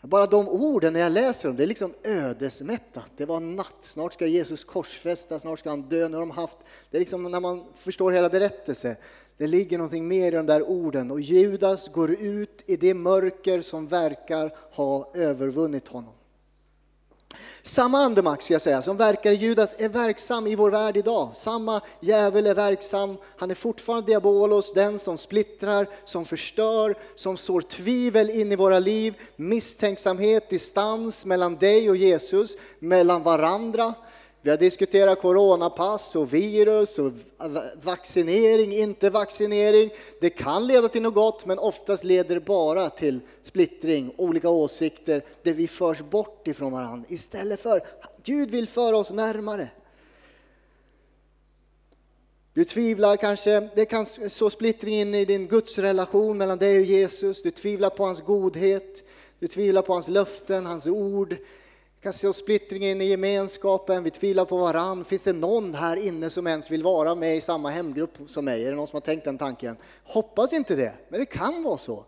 Bara 0.00 0.26
de 0.26 0.48
orden 0.48 0.92
när 0.92 1.00
jag 1.00 1.12
läser 1.12 1.48
dem, 1.48 1.56
det 1.56 1.62
är 1.62 1.66
liksom 1.66 1.94
ödesmättat. 2.02 3.10
Det 3.16 3.26
var 3.26 3.40
natt, 3.40 3.76
snart 3.80 4.12
ska 4.12 4.26
Jesus 4.26 4.64
korsfästas, 4.64 5.42
snart 5.42 5.58
ska 5.58 5.70
han 5.70 5.82
dö. 5.82 6.08
Nu 6.08 6.16
har 6.16 6.22
de 6.22 6.30
haft, 6.30 6.56
det 6.90 6.96
är 6.96 6.98
liksom 6.98 7.30
när 7.30 7.40
man 7.40 7.64
förstår 7.76 8.12
hela 8.12 8.28
berättelsen. 8.28 8.96
Det 9.42 9.48
ligger 9.48 9.78
någonting 9.78 10.08
mer 10.08 10.32
i 10.32 10.36
de 10.36 10.46
där 10.46 10.62
orden 10.62 11.10
och 11.10 11.20
Judas 11.20 11.88
går 11.88 12.10
ut 12.10 12.62
i 12.66 12.76
det 12.76 12.94
mörker 12.94 13.62
som 13.62 13.86
verkar 13.86 14.54
ha 14.72 15.10
övervunnit 15.14 15.88
honom. 15.88 16.12
Samma 17.62 17.98
andemakt 17.98 18.44
ska 18.44 18.54
jag 18.54 18.62
säga, 18.62 18.82
som 18.82 18.96
verkar 18.96 19.32
i 19.32 19.34
Judas 19.34 19.74
är 19.78 19.88
verksam 19.88 20.46
i 20.46 20.54
vår 20.56 20.70
värld 20.70 20.96
idag. 20.96 21.30
Samma 21.34 21.80
djävul 22.00 22.46
är 22.46 22.54
verksam, 22.54 23.16
han 23.36 23.50
är 23.50 23.54
fortfarande 23.54 24.06
diabolos, 24.06 24.72
den 24.72 24.98
som 24.98 25.18
splittrar, 25.18 25.88
som 26.04 26.24
förstör, 26.24 26.94
som 27.14 27.36
sår 27.36 27.62
tvivel 27.62 28.30
in 28.30 28.52
i 28.52 28.56
våra 28.56 28.78
liv, 28.78 29.14
misstänksamhet, 29.36 30.50
distans 30.50 31.26
mellan 31.26 31.56
dig 31.56 31.90
och 31.90 31.96
Jesus, 31.96 32.56
mellan 32.78 33.22
varandra. 33.22 33.94
Vi 34.44 34.50
har 34.50 34.56
diskuterat 34.56 35.20
coronapass 35.20 36.16
och 36.16 36.34
virus 36.34 36.98
och 36.98 37.12
vaccinering, 37.82 38.72
inte 38.72 39.10
vaccinering. 39.10 39.90
Det 40.20 40.30
kan 40.30 40.66
leda 40.66 40.88
till 40.88 41.02
något 41.02 41.14
gott, 41.14 41.46
men 41.46 41.58
oftast 41.58 42.04
leder 42.04 42.34
det 42.34 42.40
bara 42.40 42.90
till 42.90 43.20
splittring, 43.42 44.14
olika 44.16 44.48
åsikter, 44.48 45.24
där 45.42 45.52
vi 45.52 45.68
förs 45.68 46.00
bort 46.00 46.48
ifrån 46.48 46.72
varandra. 46.72 47.06
Istället 47.08 47.60
för 47.60 47.86
Gud 48.24 48.50
vill 48.50 48.68
föra 48.68 48.96
oss 48.96 49.12
närmare. 49.12 49.68
Du 52.54 52.64
tvivlar 52.64 53.16
kanske, 53.16 53.68
det 53.74 53.84
kan 53.84 54.06
så 54.28 54.50
splittring 54.50 54.94
in 54.94 55.14
i 55.14 55.24
din 55.24 55.46
gudsrelation 55.48 56.38
mellan 56.38 56.58
dig 56.58 56.78
och 56.78 56.84
Jesus. 56.84 57.42
Du 57.42 57.50
tvivlar 57.50 57.90
på 57.90 58.04
hans 58.04 58.20
godhet, 58.20 59.04
du 59.38 59.48
tvivlar 59.48 59.82
på 59.82 59.92
hans 59.92 60.08
löften, 60.08 60.66
hans 60.66 60.86
ord 60.86 61.36
kan 62.02 62.12
se 62.12 62.32
splittringen 62.32 63.00
i 63.00 63.04
gemenskapen, 63.04 64.02
vi 64.02 64.10
tvivlar 64.10 64.44
på 64.44 64.56
varann. 64.56 65.04
Finns 65.04 65.24
det 65.24 65.32
någon 65.32 65.74
här 65.74 65.96
inne 65.96 66.30
som 66.30 66.46
ens 66.46 66.70
vill 66.70 66.82
vara 66.82 67.14
med 67.14 67.36
i 67.36 67.40
samma 67.40 67.70
hemgrupp 67.70 68.18
som 68.26 68.44
mig? 68.44 68.64
Är 68.64 68.70
det 68.70 68.76
någon 68.76 68.86
som 68.86 68.96
har 68.96 69.00
tänkt 69.00 69.24
den 69.24 69.38
tanken? 69.38 69.76
Hoppas 70.04 70.52
inte 70.52 70.76
det, 70.76 70.92
men 71.08 71.20
det 71.20 71.26
kan 71.26 71.62
vara 71.62 71.78
så. 71.78 72.04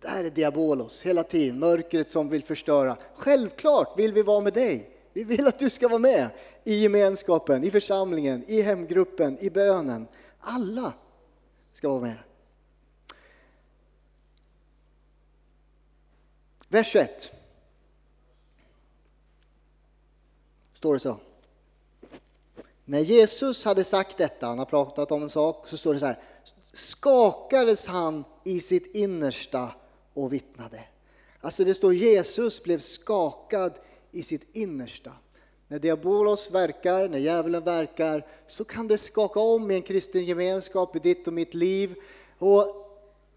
Det 0.00 0.08
här 0.08 0.24
är 0.24 0.30
diabolos 0.30 1.02
hela 1.02 1.22
tiden, 1.22 1.58
mörkret 1.58 2.10
som 2.10 2.28
vill 2.28 2.44
förstöra. 2.44 2.96
Självklart 3.14 3.98
vill 3.98 4.12
vi 4.12 4.22
vara 4.22 4.40
med 4.40 4.52
dig. 4.52 4.90
Vi 5.12 5.24
vill 5.24 5.46
att 5.46 5.58
du 5.58 5.70
ska 5.70 5.88
vara 5.88 5.98
med 5.98 6.28
i 6.64 6.74
gemenskapen, 6.74 7.64
i 7.64 7.70
församlingen, 7.70 8.44
i 8.46 8.62
hemgruppen, 8.62 9.38
i 9.40 9.50
bönen. 9.50 10.06
Alla 10.40 10.92
ska 11.72 11.88
vara 11.88 12.00
med. 12.00 12.16
Vers 16.68 16.86
21. 16.86 17.37
Står 20.78 20.94
det 20.94 21.00
så. 21.00 21.16
När 22.84 23.00
Jesus 23.00 23.64
hade 23.64 23.84
sagt 23.84 24.18
detta, 24.18 24.46
han 24.46 24.58
har 24.58 24.66
pratat 24.66 25.12
om 25.12 25.22
en 25.22 25.28
sak, 25.28 25.68
så 25.68 25.76
står 25.76 25.94
det 25.94 26.00
så 26.00 26.06
här. 26.06 26.18
Skakades 26.72 27.86
han 27.86 28.24
i 28.44 28.60
sitt 28.60 28.94
innersta 28.94 29.70
och 30.14 30.32
vittnade. 30.32 30.84
Alltså 31.40 31.64
det 31.64 31.74
står 31.74 31.94
Jesus 31.94 32.62
blev 32.62 32.78
skakad 32.78 33.72
i 34.12 34.22
sitt 34.22 34.56
innersta. 34.56 35.12
När 35.68 35.78
diabolos 35.78 36.50
verkar, 36.50 37.08
när 37.08 37.18
djävulen 37.18 37.64
verkar, 37.64 38.26
så 38.46 38.64
kan 38.64 38.88
det 38.88 38.98
skaka 38.98 39.40
om 39.40 39.70
i 39.70 39.74
en 39.74 39.82
kristen 39.82 40.24
gemenskap, 40.24 40.96
i 40.96 40.98
ditt 40.98 41.26
och 41.26 41.32
mitt 41.32 41.54
liv. 41.54 41.94
Och 42.38 42.87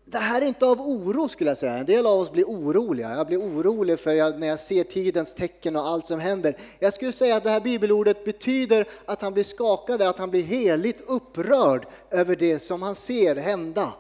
det 0.06 0.18
här 0.18 0.42
är 0.42 0.46
inte 0.46 0.66
av 0.66 0.82
oro 0.82 1.28
skulle 1.28 1.50
jag 1.50 1.58
säga. 1.58 1.78
En 1.78 1.86
del 1.86 2.06
av 2.06 2.20
oss 2.20 2.32
blir 2.32 2.44
oroliga. 2.44 3.16
Jag 3.16 3.28
blir 3.28 3.38
orolig 3.38 4.00
för 4.00 4.12
jag, 4.12 4.40
när 4.40 4.48
jag 4.48 4.60
ser 4.60 4.84
tidens 4.84 5.34
tecken 5.34 5.76
och 5.76 5.88
allt 5.88 6.08
som 6.08 6.20
händer. 6.20 6.58
Jag 6.80 6.94
skulle 6.94 7.12
säga 7.12 7.36
att 7.36 7.44
det 7.44 7.50
här 7.50 7.62
bibelordet 7.62 8.26
betyder 8.26 8.88
att 9.06 9.22
han 9.22 9.34
blir 9.34 9.44
skakad, 9.44 10.02
att 10.02 10.20
han 10.20 10.30
blir 10.30 10.42
heligt 10.42 11.02
upprörd 11.08 11.88
över 12.10 12.36
det 12.36 12.60
som 12.60 12.82
han 12.82 12.96
ser 12.96 13.36
hända. 13.36 13.94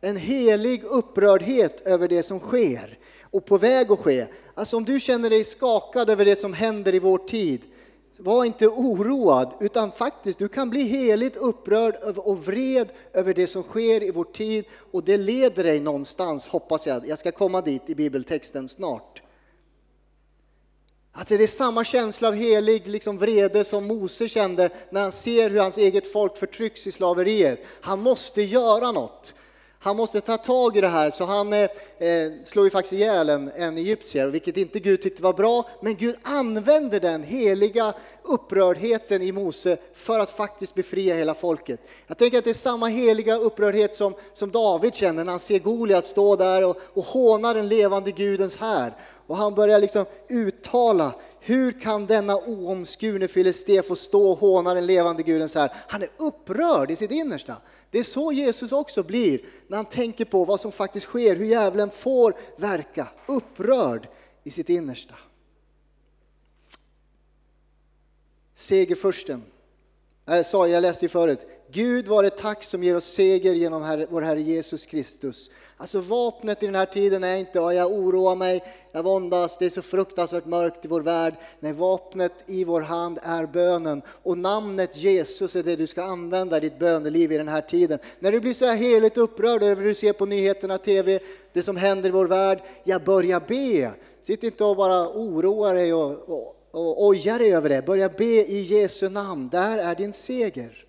En 0.00 0.16
helig 0.16 0.84
upprördhet 0.84 1.80
över 1.80 2.08
det 2.08 2.22
som 2.22 2.40
sker 2.40 2.98
och 3.22 3.44
på 3.44 3.58
väg 3.58 3.92
att 3.92 3.98
ske. 3.98 4.26
Alltså 4.54 4.76
om 4.76 4.84
du 4.84 5.00
känner 5.00 5.30
dig 5.30 5.44
skakad 5.44 6.10
över 6.10 6.24
det 6.24 6.36
som 6.36 6.52
händer 6.52 6.94
i 6.94 6.98
vår 6.98 7.18
tid, 7.18 7.60
var 8.24 8.44
inte 8.44 8.68
oroad, 8.68 9.54
utan 9.60 9.92
faktiskt, 9.92 10.38
du 10.38 10.48
kan 10.48 10.70
bli 10.70 10.82
heligt 10.82 11.36
upprörd 11.36 11.94
och 12.16 12.46
vred 12.46 12.88
över 13.12 13.34
det 13.34 13.46
som 13.46 13.62
sker 13.62 14.02
i 14.02 14.10
vår 14.10 14.24
tid 14.24 14.64
och 14.92 15.04
det 15.04 15.16
leder 15.16 15.64
dig 15.64 15.80
någonstans, 15.80 16.46
hoppas 16.46 16.86
jag. 16.86 17.08
Jag 17.08 17.18
ska 17.18 17.32
komma 17.32 17.60
dit 17.60 17.82
i 17.86 17.94
bibeltexten 17.94 18.68
snart. 18.68 19.22
Alltså 21.12 21.36
det 21.36 21.42
är 21.42 21.48
samma 21.48 21.84
känsla 21.84 22.28
av 22.28 22.34
helig 22.34 22.88
liksom 22.88 23.18
vrede 23.18 23.64
som 23.64 23.86
Mose 23.86 24.28
kände 24.28 24.70
när 24.90 25.02
han 25.02 25.12
ser 25.12 25.50
hur 25.50 25.60
hans 25.60 25.78
eget 25.78 26.12
folk 26.12 26.36
förtrycks 26.36 26.86
i 26.86 26.92
slaveriet. 26.92 27.60
Han 27.80 28.00
måste 28.00 28.42
göra 28.42 28.92
något. 28.92 29.34
Han 29.84 29.96
måste 29.96 30.20
ta 30.20 30.36
tag 30.36 30.76
i 30.76 30.80
det 30.80 30.88
här, 30.88 31.10
så 31.10 31.24
han 31.24 31.52
eh, 31.52 31.68
eh, 31.98 32.32
slår 32.44 32.64
ju 32.64 32.70
faktiskt 32.70 32.92
ihjäl 32.92 33.28
en, 33.28 33.50
en 33.56 33.78
egyptier, 33.78 34.26
vilket 34.26 34.56
inte 34.56 34.80
Gud 34.80 35.02
tyckte 35.02 35.22
var 35.22 35.32
bra. 35.32 35.68
Men 35.80 35.96
Gud 35.96 36.16
använder 36.22 37.00
den 37.00 37.22
heliga 37.22 37.94
upprördheten 38.22 39.22
i 39.22 39.32
Mose 39.32 39.76
för 39.94 40.18
att 40.18 40.30
faktiskt 40.30 40.74
befria 40.74 41.14
hela 41.14 41.34
folket. 41.34 41.80
Jag 42.06 42.18
tänker 42.18 42.38
att 42.38 42.44
det 42.44 42.50
är 42.50 42.54
samma 42.54 42.86
heliga 42.86 43.36
upprördhet 43.36 43.94
som, 43.94 44.14
som 44.32 44.50
David 44.50 44.94
känner 44.94 45.24
när 45.24 45.30
han 45.30 45.40
ser 45.40 45.58
Goliat 45.58 46.06
stå 46.06 46.36
där 46.36 46.64
och, 46.64 46.76
och 46.94 47.04
håna 47.04 47.54
den 47.54 47.68
levande 47.68 48.10
Gudens 48.10 48.56
här. 48.56 48.96
Och 49.26 49.36
han 49.36 49.54
börjar 49.54 49.78
liksom 49.78 50.04
uttala 50.28 51.12
hur 51.46 51.80
kan 51.80 52.06
denna 52.06 52.36
oomskurne 52.36 53.28
filisté 53.28 53.82
få 53.82 53.96
stå 53.96 54.30
och 54.30 54.38
håna 54.38 54.74
den 54.74 54.86
levande 54.86 55.22
guden 55.22 55.48
så 55.48 55.58
här? 55.58 55.72
Han 55.88 56.02
är 56.02 56.08
upprörd 56.18 56.90
i 56.90 56.96
sitt 56.96 57.10
innersta. 57.10 57.56
Det 57.90 57.98
är 57.98 58.02
så 58.02 58.32
Jesus 58.32 58.72
också 58.72 59.02
blir 59.02 59.40
när 59.68 59.76
han 59.76 59.86
tänker 59.86 60.24
på 60.24 60.44
vad 60.44 60.60
som 60.60 60.72
faktiskt 60.72 61.06
sker, 61.06 61.36
hur 61.36 61.44
djävulen 61.44 61.90
får 61.90 62.34
verka. 62.56 63.08
Upprörd 63.26 64.08
i 64.44 64.50
sitt 64.50 64.68
innersta. 64.68 65.14
Segerfursten. 68.56 69.42
Jag, 70.26 70.46
sa, 70.46 70.68
jag 70.68 70.82
läste 70.82 71.04
ju 71.04 71.08
förut, 71.08 71.46
Gud 71.70 72.08
var 72.08 72.24
ett 72.24 72.36
tack 72.36 72.64
som 72.64 72.82
ger 72.82 72.96
oss 72.96 73.04
seger 73.04 73.54
genom 73.54 73.82
herre, 73.82 74.06
vår 74.10 74.22
Herre 74.22 74.40
Jesus 74.40 74.86
Kristus. 74.86 75.50
Alltså 75.76 76.00
vapnet 76.00 76.62
i 76.62 76.66
den 76.66 76.74
här 76.74 76.86
tiden 76.86 77.24
är 77.24 77.36
inte 77.36 77.58
ja, 77.58 77.74
jag 77.74 77.92
oroar 77.92 78.36
mig, 78.36 78.64
jag 78.92 79.02
våndas, 79.02 79.58
det 79.58 79.66
är 79.66 79.70
så 79.70 79.82
fruktansvärt 79.82 80.46
mörkt 80.46 80.84
i 80.84 80.88
vår 80.88 81.00
värld. 81.00 81.34
Nej, 81.60 81.72
vapnet 81.72 82.32
i 82.46 82.64
vår 82.64 82.80
hand 82.80 83.18
är 83.22 83.46
bönen 83.46 84.02
och 84.06 84.38
namnet 84.38 84.96
Jesus 84.96 85.56
är 85.56 85.62
det 85.62 85.76
du 85.76 85.86
ska 85.86 86.02
använda 86.02 86.56
i 86.56 86.60
ditt 86.60 86.78
böneliv 86.78 87.32
i 87.32 87.36
den 87.36 87.48
här 87.48 87.60
tiden. 87.60 87.98
När 88.18 88.32
du 88.32 88.40
blir 88.40 88.54
så 88.54 88.64
här 88.64 88.76
heligt 88.76 89.18
upprörd 89.18 89.62
över 89.62 89.82
hur 89.82 89.88
du 89.88 89.94
ser 89.94 90.12
på 90.12 90.26
nyheterna, 90.26 90.78
TV, 90.78 91.18
det 91.52 91.62
som 91.62 91.76
händer 91.76 92.08
i 92.08 92.12
vår 92.12 92.26
värld, 92.26 92.62
jag 92.84 93.04
börjar 93.04 93.42
be. 93.48 93.90
Sitt 94.22 94.42
inte 94.42 94.64
och 94.64 94.76
bara 94.76 95.08
oroa 95.08 95.72
dig 95.72 95.94
och, 95.94 96.28
och, 96.28 96.63
och 96.74 97.04
oja 97.04 97.38
dig 97.38 97.54
över 97.54 97.68
det. 97.68 97.82
Börja 97.82 98.08
be 98.08 98.24
i 98.24 98.62
Jesu 98.62 99.08
namn, 99.08 99.48
där 99.48 99.78
är 99.78 99.94
din 99.94 100.12
seger. 100.12 100.84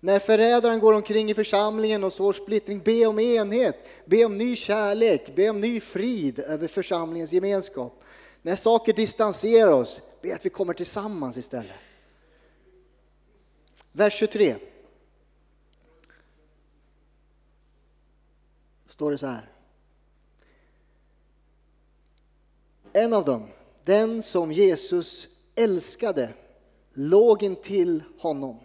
När 0.00 0.18
förrädaren 0.18 0.80
går 0.80 0.92
omkring 0.92 1.30
i 1.30 1.34
församlingen 1.34 2.04
och 2.04 2.12
sår 2.12 2.32
splittring, 2.32 2.80
be 2.80 3.06
om 3.06 3.18
enhet, 3.18 3.76
be 4.04 4.24
om 4.24 4.38
ny 4.38 4.56
kärlek, 4.56 5.36
be 5.36 5.50
om 5.50 5.60
ny 5.60 5.80
frid 5.80 6.38
över 6.38 6.68
församlingens 6.68 7.32
gemenskap. 7.32 8.02
När 8.42 8.56
saker 8.56 8.92
distanserar 8.92 9.72
oss, 9.72 10.00
be 10.22 10.34
att 10.34 10.46
vi 10.46 10.50
kommer 10.50 10.74
tillsammans 10.74 11.36
istället. 11.36 11.72
Vers 13.92 14.14
23. 14.14 14.56
Står 18.86 19.10
det 19.10 19.18
så 19.18 19.26
här. 19.26 19.48
En 22.92 23.12
av 23.12 23.24
dem, 23.24 23.48
den 23.84 24.22
som 24.22 24.52
Jesus 24.52 25.28
älskade, 25.54 26.34
låg 26.92 27.42
intill 27.42 28.02
honom 28.18 28.58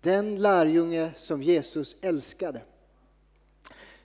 den 0.00 0.42
lärjunge 0.42 1.10
som 1.16 1.42
Jesus 1.42 1.96
älskade. 2.00 2.62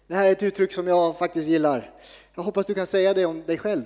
Det 0.08 0.16
här 0.16 0.26
är 0.26 0.32
ett 0.32 0.44
uttryck 0.44 0.72
som 0.72 0.88
jag 0.88 1.18
faktiskt 1.18 1.50
gillar. 1.50 1.94
Jag 2.36 2.44
hoppas 2.44 2.66
du 2.66 2.74
kan 2.74 2.88
säga 2.88 3.14
det 3.14 3.26
om 3.26 3.44
dig 3.46 3.58
själv. 3.58 3.84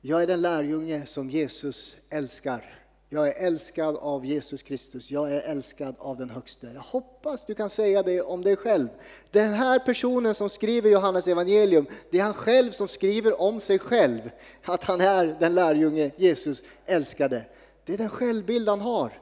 Jag 0.00 0.22
är 0.22 0.26
den 0.26 0.40
lärjunge 0.40 1.06
som 1.06 1.30
Jesus 1.30 1.96
älskar. 2.10 2.83
Jag 3.14 3.28
är 3.28 3.46
älskad 3.46 3.96
av 3.96 4.26
Jesus 4.26 4.62
Kristus. 4.62 5.10
Jag 5.10 5.32
är 5.32 5.40
älskad 5.40 5.94
av 5.98 6.16
den 6.16 6.30
högste. 6.30 6.70
Jag 6.74 6.80
hoppas 6.80 7.44
du 7.44 7.54
kan 7.54 7.70
säga 7.70 8.02
det 8.02 8.20
om 8.20 8.42
dig 8.42 8.56
själv. 8.56 8.88
Den 9.30 9.52
här 9.52 9.78
personen 9.78 10.34
som 10.34 10.50
skriver 10.50 10.90
Johannes 10.90 11.28
evangelium, 11.28 11.86
det 12.10 12.18
är 12.18 12.22
han 12.22 12.34
själv 12.34 12.70
som 12.70 12.88
skriver 12.88 13.40
om 13.40 13.60
sig 13.60 13.78
själv. 13.78 14.30
Att 14.64 14.84
han 14.84 15.00
är 15.00 15.36
den 15.40 15.54
lärjunge 15.54 16.10
Jesus 16.16 16.62
älskade. 16.86 17.44
Det 17.84 17.94
är 17.94 17.98
den 17.98 18.08
självbild 18.08 18.68
han 18.68 18.80
har. 18.80 19.18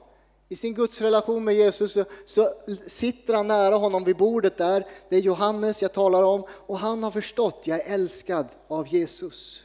I 0.49 0.55
sin 0.55 0.73
gudsrelation 0.73 1.43
med 1.43 1.55
Jesus 1.55 1.93
så, 1.93 2.05
så, 2.25 2.49
sitter 2.87 3.33
han 3.33 3.47
nära 3.47 3.75
honom 3.75 4.03
vid 4.03 4.17
bordet 4.17 4.57
där. 4.57 4.85
Det 5.09 5.15
är 5.15 5.21
Johannes 5.21 5.81
jag 5.81 5.93
talar 5.93 6.23
om 6.23 6.45
och 6.49 6.79
han 6.79 7.03
har 7.03 7.11
förstått, 7.11 7.61
jag 7.63 7.79
är 7.79 7.93
älskad 7.93 8.47
av 8.67 8.87
Jesus. 8.87 9.63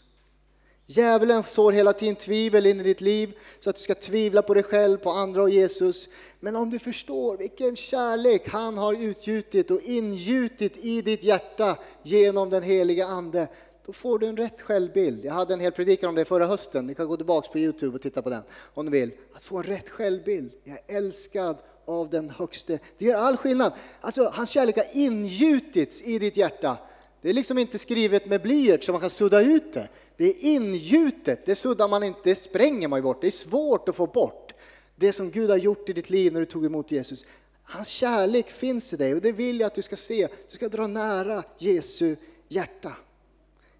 Djävulen 0.90 1.42
sår 1.42 1.72
hela 1.72 1.92
tiden 1.92 2.16
tvivel 2.16 2.66
in 2.66 2.80
i 2.80 2.82
ditt 2.82 3.00
liv 3.00 3.38
så 3.60 3.70
att 3.70 3.76
du 3.76 3.82
ska 3.82 3.94
tvivla 3.94 4.42
på 4.42 4.54
dig 4.54 4.62
själv, 4.62 4.98
på 4.98 5.10
andra 5.10 5.42
och 5.42 5.50
Jesus. 5.50 6.08
Men 6.40 6.56
om 6.56 6.70
du 6.70 6.78
förstår 6.78 7.36
vilken 7.36 7.76
kärlek 7.76 8.48
han 8.48 8.78
har 8.78 9.02
utgjutit 9.02 9.70
och 9.70 9.80
ingjutit 9.82 10.76
i 10.76 11.02
ditt 11.02 11.22
hjärta 11.22 11.78
genom 12.02 12.50
den 12.50 12.62
heliga 12.62 13.06
Ande, 13.06 13.48
då 13.86 13.92
får 13.92 14.18
du 14.18 14.26
en 14.26 14.36
rätt 14.36 14.62
självbild. 14.62 15.24
Jag 15.24 15.32
hade 15.32 15.54
en 15.54 15.60
hel 15.60 15.72
predikan 15.72 16.08
om 16.08 16.14
det 16.14 16.24
förra 16.24 16.46
hösten, 16.46 16.86
ni 16.86 16.94
kan 16.94 17.08
gå 17.08 17.16
tillbaka 17.16 17.48
på 17.52 17.58
Youtube 17.58 17.94
och 17.94 18.02
titta 18.02 18.22
på 18.22 18.30
den 18.30 18.42
om 18.74 18.84
ni 18.84 18.90
vill. 18.90 19.10
Att 19.34 19.42
få 19.42 19.56
en 19.56 19.62
rätt 19.62 19.88
självbild. 19.88 20.52
Jag 20.64 20.78
är 20.86 20.96
älskad 20.96 21.56
av 21.84 22.10
den 22.10 22.30
högste. 22.30 22.78
Det 22.98 23.04
gör 23.04 23.14
all 23.14 23.36
skillnad. 23.36 23.72
Alltså, 24.00 24.32
hans 24.34 24.50
kärlek 24.50 24.76
har 24.76 24.86
ingjutits 24.92 26.02
i 26.02 26.18
ditt 26.18 26.36
hjärta. 26.36 26.78
Det 27.22 27.28
är 27.28 27.32
liksom 27.32 27.58
inte 27.58 27.78
skrivet 27.78 28.26
med 28.26 28.42
blyert 28.42 28.84
så 28.84 28.92
man 28.92 29.00
kan 29.00 29.10
sudda 29.10 29.40
ut 29.40 29.72
det. 29.72 29.88
Det 30.16 30.24
är 30.24 30.34
ingjutet, 30.40 31.46
det 31.46 31.54
suddar 31.54 31.88
man 31.88 32.02
inte, 32.02 32.20
det 32.24 32.34
spränger 32.34 32.88
man 32.88 33.02
bort. 33.02 33.20
Det 33.20 33.26
är 33.26 33.30
svårt 33.30 33.88
att 33.88 33.96
få 33.96 34.06
bort. 34.06 34.52
Det 34.96 35.12
som 35.12 35.30
Gud 35.30 35.50
har 35.50 35.56
gjort 35.56 35.88
i 35.88 35.92
ditt 35.92 36.10
liv 36.10 36.32
när 36.32 36.40
du 36.40 36.46
tog 36.46 36.64
emot 36.64 36.90
Jesus. 36.90 37.24
Hans 37.62 37.88
kärlek 37.88 38.50
finns 38.50 38.92
i 38.92 38.96
dig 38.96 39.14
och 39.14 39.20
det 39.20 39.32
vill 39.32 39.60
jag 39.60 39.66
att 39.66 39.74
du 39.74 39.82
ska 39.82 39.96
se. 39.96 40.28
Du 40.50 40.56
ska 40.56 40.68
dra 40.68 40.86
nära 40.86 41.42
Jesu 41.58 42.16
hjärta. 42.48 42.92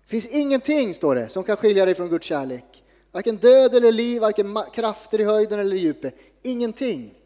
Det 0.03 0.11
finns 0.11 0.27
ingenting, 0.27 0.94
står 0.94 1.14
det, 1.14 1.29
som 1.29 1.44
kan 1.44 1.57
skilja 1.57 1.85
dig 1.85 1.94
från 1.94 2.09
Guds 2.09 2.27
kärlek. 2.27 2.85
Varken 3.12 3.37
död 3.37 3.74
eller 3.74 3.92
liv, 3.92 4.20
varken 4.20 4.59
krafter 4.74 5.20
i 5.20 5.24
höjden 5.24 5.61
eller 5.61 5.77
i 5.77 5.79
djupet. 5.79 6.14
Ingenting. 6.42 7.17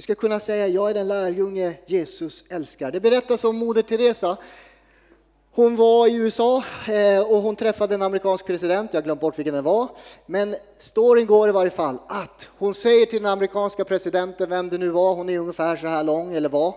Du 0.00 0.02
ska 0.02 0.14
kunna 0.14 0.40
säga, 0.40 0.68
jag 0.68 0.90
är 0.90 0.94
den 0.94 1.08
lärjunge 1.08 1.74
Jesus 1.86 2.44
älskar. 2.48 2.90
Det 2.90 3.00
berättas 3.00 3.44
om 3.44 3.56
Moder 3.56 3.82
Teresa. 3.82 4.36
Hon 5.50 5.76
var 5.76 6.08
i 6.08 6.14
USA 6.14 6.64
eh, 6.88 7.20
och 7.20 7.36
hon 7.36 7.56
träffade 7.56 7.94
en 7.94 8.02
amerikansk 8.02 8.46
president, 8.46 8.90
jag 8.92 9.00
har 9.00 9.04
glömt 9.04 9.20
bort 9.20 9.38
vilken 9.38 9.54
det 9.54 9.62
var. 9.62 9.88
Men 10.26 10.56
storyn 10.78 11.26
går 11.26 11.48
i 11.48 11.52
varje 11.52 11.70
fall 11.70 11.98
att 12.08 12.48
hon 12.58 12.74
säger 12.74 13.06
till 13.06 13.22
den 13.22 13.32
amerikanska 13.32 13.84
presidenten, 13.84 14.50
vem 14.50 14.68
det 14.68 14.78
nu 14.78 14.88
var, 14.88 15.14
hon 15.14 15.28
är 15.28 15.38
ungefär 15.38 15.76
så 15.76 15.86
här 15.86 16.04
lång 16.04 16.34
eller 16.34 16.48
var, 16.48 16.74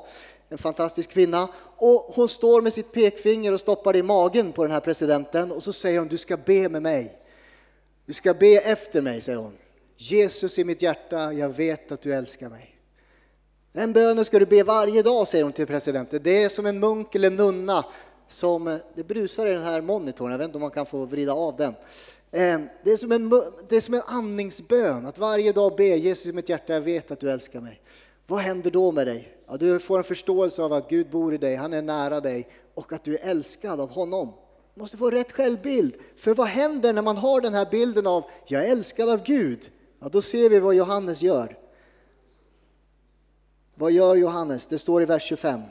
en 0.49 0.57
fantastisk 0.57 1.09
kvinna. 1.09 1.47
Och 1.77 2.11
hon 2.15 2.29
står 2.29 2.61
med 2.61 2.73
sitt 2.73 2.91
pekfinger 2.91 3.53
och 3.53 3.59
stoppar 3.59 3.93
det 3.93 3.99
i 3.99 4.03
magen 4.03 4.51
på 4.51 4.63
den 4.63 4.71
här 4.71 4.79
presidenten 4.79 5.51
och 5.51 5.63
så 5.63 5.73
säger 5.73 5.99
hon, 5.99 6.07
du 6.07 6.17
ska 6.17 6.37
be 6.37 6.69
med 6.69 6.81
mig. 6.81 7.17
Du 8.05 8.13
ska 8.13 8.33
be 8.33 8.55
efter 8.55 9.01
mig, 9.01 9.21
säger 9.21 9.39
hon. 9.39 9.57
Jesus 9.97 10.59
i 10.59 10.63
mitt 10.63 10.81
hjärta, 10.81 11.33
jag 11.33 11.49
vet 11.49 11.91
att 11.91 12.01
du 12.01 12.13
älskar 12.13 12.49
mig. 12.49 12.72
Den 13.73 13.93
bönen 13.93 14.25
ska 14.25 14.39
du 14.39 14.45
be 14.45 14.63
varje 14.63 15.01
dag, 15.01 15.27
säger 15.27 15.43
hon 15.43 15.53
till 15.53 15.67
presidenten. 15.67 16.19
Det 16.23 16.43
är 16.43 16.49
som 16.49 16.65
en 16.65 16.79
munk 16.79 17.15
eller 17.15 17.29
nunna 17.29 17.85
som, 18.27 18.67
eh, 18.67 18.77
det 18.95 19.03
brusar 19.03 19.45
i 19.47 19.53
den 19.53 19.63
här 19.63 19.81
monitorn, 19.81 20.31
jag 20.31 20.37
vet 20.37 20.45
inte 20.45 20.57
om 20.57 20.61
man 20.61 20.71
kan 20.71 20.85
få 20.85 21.05
vrida 21.05 21.33
av 21.33 21.55
den. 21.55 21.73
Eh, 22.31 22.59
det 22.83 22.91
är, 22.91 22.97
som 22.97 23.11
en, 23.11 23.29
det 23.69 23.75
är 23.75 23.81
som 23.81 23.93
en 23.93 24.01
andningsbön, 24.05 25.05
att 25.05 25.17
varje 25.17 25.51
dag 25.51 25.75
be 25.75 25.83
Jesus 25.83 26.25
i 26.25 26.31
mitt 26.31 26.49
hjärta, 26.49 26.73
jag 26.73 26.81
vet 26.81 27.11
att 27.11 27.19
du 27.19 27.31
älskar 27.31 27.61
mig. 27.61 27.81
Vad 28.27 28.39
händer 28.39 28.71
då 28.71 28.91
med 28.91 29.07
dig? 29.07 29.37
Ja, 29.47 29.57
du 29.57 29.79
får 29.79 29.97
en 29.97 30.03
förståelse 30.03 30.61
av 30.61 30.73
att 30.73 30.89
Gud 30.89 31.09
bor 31.09 31.33
i 31.33 31.37
dig, 31.37 31.55
han 31.55 31.73
är 31.73 31.81
nära 31.81 32.19
dig 32.19 32.47
och 32.73 32.93
att 32.93 33.03
du 33.03 33.17
är 33.17 33.29
älskad 33.29 33.79
av 33.79 33.89
honom. 33.89 34.33
Du 34.75 34.81
måste 34.81 34.97
få 34.97 35.09
rätt 35.09 35.31
självbild. 35.31 35.93
För 36.15 36.33
vad 36.33 36.47
händer 36.47 36.93
när 36.93 37.01
man 37.01 37.17
har 37.17 37.41
den 37.41 37.53
här 37.53 37.67
bilden 37.71 38.07
av 38.07 38.23
jag 38.45 38.65
är 38.65 38.71
älskad 38.71 39.09
av 39.09 39.23
Gud? 39.23 39.71
Ja, 39.99 40.09
då 40.11 40.21
ser 40.21 40.49
vi 40.49 40.59
vad 40.59 40.75
Johannes 40.75 41.21
gör. 41.21 41.57
Vad 43.83 43.91
gör 43.91 44.15
Johannes? 44.15 44.67
Det 44.67 44.79
står 44.79 45.01
i 45.01 45.05
vers 45.05 45.23
25. 45.23 45.61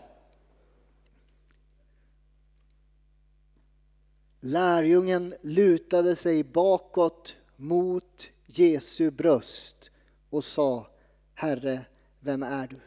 Lärjungen 4.40 5.34
lutade 5.40 6.16
sig 6.16 6.44
bakåt 6.44 7.36
mot 7.56 8.28
Jesu 8.46 9.10
bröst 9.10 9.90
och 10.30 10.44
sa 10.44 10.86
Herre, 11.34 11.80
vem 12.20 12.42
är 12.42 12.66
du? 12.66 12.80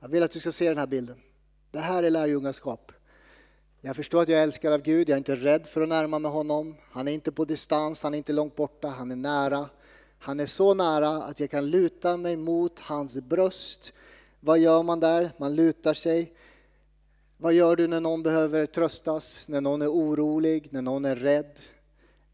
Jag 0.00 0.08
vill 0.08 0.22
att 0.22 0.30
du 0.30 0.40
ska 0.40 0.52
se 0.52 0.68
den 0.68 0.78
här 0.78 0.86
bilden. 0.86 1.16
Det 1.70 1.78
här 1.78 2.02
är 2.02 2.10
lärjungaskap. 2.10 2.92
Jag 3.80 3.96
förstår 3.96 4.22
att 4.22 4.28
jag 4.28 4.38
är 4.38 4.42
älskad 4.42 4.72
av 4.72 4.82
Gud, 4.82 5.08
jag 5.08 5.14
är 5.14 5.18
inte 5.18 5.36
rädd 5.36 5.66
för 5.66 5.80
att 5.80 5.88
närma 5.88 6.18
mig 6.18 6.30
honom. 6.30 6.74
Han 6.90 7.08
är 7.08 7.12
inte 7.12 7.32
på 7.32 7.44
distans, 7.44 8.02
han 8.02 8.14
är 8.14 8.18
inte 8.18 8.32
långt 8.32 8.56
borta, 8.56 8.88
han 8.88 9.10
är 9.10 9.16
nära. 9.16 9.68
Han 10.18 10.40
är 10.40 10.46
så 10.46 10.74
nära 10.74 11.08
att 11.08 11.40
jag 11.40 11.50
kan 11.50 11.70
luta 11.70 12.16
mig 12.16 12.36
mot 12.36 12.78
hans 12.78 13.14
bröst. 13.14 13.92
Vad 14.46 14.58
gör 14.58 14.82
man 14.82 15.00
där? 15.00 15.30
Man 15.36 15.54
lutar 15.54 15.94
sig. 15.94 16.32
Vad 17.36 17.52
gör 17.52 17.76
du 17.76 17.86
när 17.86 18.00
någon 18.00 18.22
behöver 18.22 18.66
tröstas, 18.66 19.48
när 19.48 19.60
någon 19.60 19.82
är 19.82 19.88
orolig, 19.88 20.68
när 20.70 20.82
någon 20.82 21.04
är 21.04 21.16
rädd? 21.16 21.60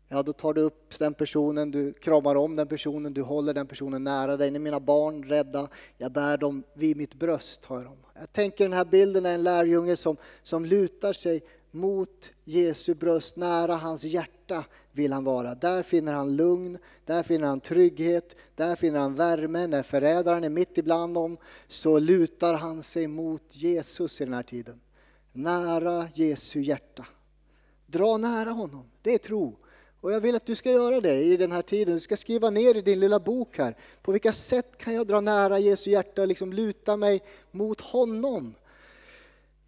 ja 0.09 0.23
då 0.23 0.33
tar 0.33 0.55
du 0.55 0.61
upp 0.61 0.99
den 0.99 1.15
personen, 1.15 1.71
du 1.71 1.93
kramar 1.93 2.35
om 2.35 2.57
den 2.57 2.67
personen, 2.67 3.15
du 3.15 3.23
håller 3.23 3.55
den 3.55 3.67
personen 3.67 4.05
nära 4.05 4.37
dig. 4.37 4.51
När 4.51 4.61
mina 4.61 4.81
barn 4.81 5.23
rädda, 5.23 5.69
jag 5.99 6.13
bär 6.13 6.37
dem 6.37 6.63
vid 6.75 6.97
mitt 6.97 7.15
bröst. 7.15 7.65
Har 7.65 7.77
jag, 7.77 7.85
dem. 7.85 7.99
jag 8.15 8.33
tänker 8.33 8.65
den 8.65 8.73
här 8.73 8.85
bilden 8.85 9.27
är 9.27 9.35
en 9.35 9.43
lärjunge 9.43 9.97
som, 9.97 10.17
som 10.43 10.65
lutar 10.65 11.13
sig 11.13 11.43
mot 11.75 12.31
Jesu 12.45 12.95
bröst, 12.95 13.37
nära 13.37 13.75
hans 13.75 14.05
hjärta 14.05 14.65
vill 14.93 15.13
han 15.13 15.25
vara. 15.25 15.55
Där 15.55 15.83
finner 15.83 16.13
han 16.13 16.37
lugn, 16.37 16.79
där 17.05 17.23
finner 17.23 17.47
han 17.47 17.61
trygghet, 17.61 18.37
där 18.55 18.77
finner 18.77 18.99
han 18.99 19.15
värme. 19.15 19.67
När 19.67 19.83
förrädaren 19.83 20.45
är 20.45 20.51
mitt 20.51 20.79
ibland 20.79 21.15
dem 21.15 21.37
så 21.69 21.99
lutar 21.99 22.55
han 22.55 22.83
sig 22.83 23.07
mot 23.07 23.43
Jesus 23.49 24.21
i 24.21 24.25
den 24.25 24.35
här 24.35 24.43
tiden. 24.43 24.81
Nära 25.33 26.09
Jesu 26.15 26.61
hjärta. 26.61 27.07
Dra 27.87 28.17
nära 28.17 28.51
honom, 28.51 28.85
det 29.03 29.15
är 29.15 29.19
tro. 29.19 29.57
Och 30.01 30.13
jag 30.13 30.21
vill 30.21 30.37
att 30.37 30.47
du 30.47 30.55
ska 30.55 30.71
göra 30.71 31.01
det 31.01 31.23
i 31.23 31.37
den 31.37 31.53
här 31.53 31.63
tiden. 31.63 31.95
Du 31.95 32.01
ska 32.01 32.17
skriva 32.17 32.51
ner 32.51 32.77
i 32.77 32.83
din 32.83 33.01
lilla 33.01 33.21
bok 33.21 33.59
här. 33.59 33.77
På 34.03 34.13
vilka 34.13 34.33
sätt 34.33 34.79
kan 34.79 34.95
jag 34.95 35.07
dra 35.07 35.21
nära 35.21 35.59
Jesu 35.59 35.91
hjärta 35.91 36.23
och 36.23 36.29
liksom 36.29 36.53
luta 36.53 36.97
mig 36.97 37.23
mot 37.51 37.81
honom? 37.81 38.55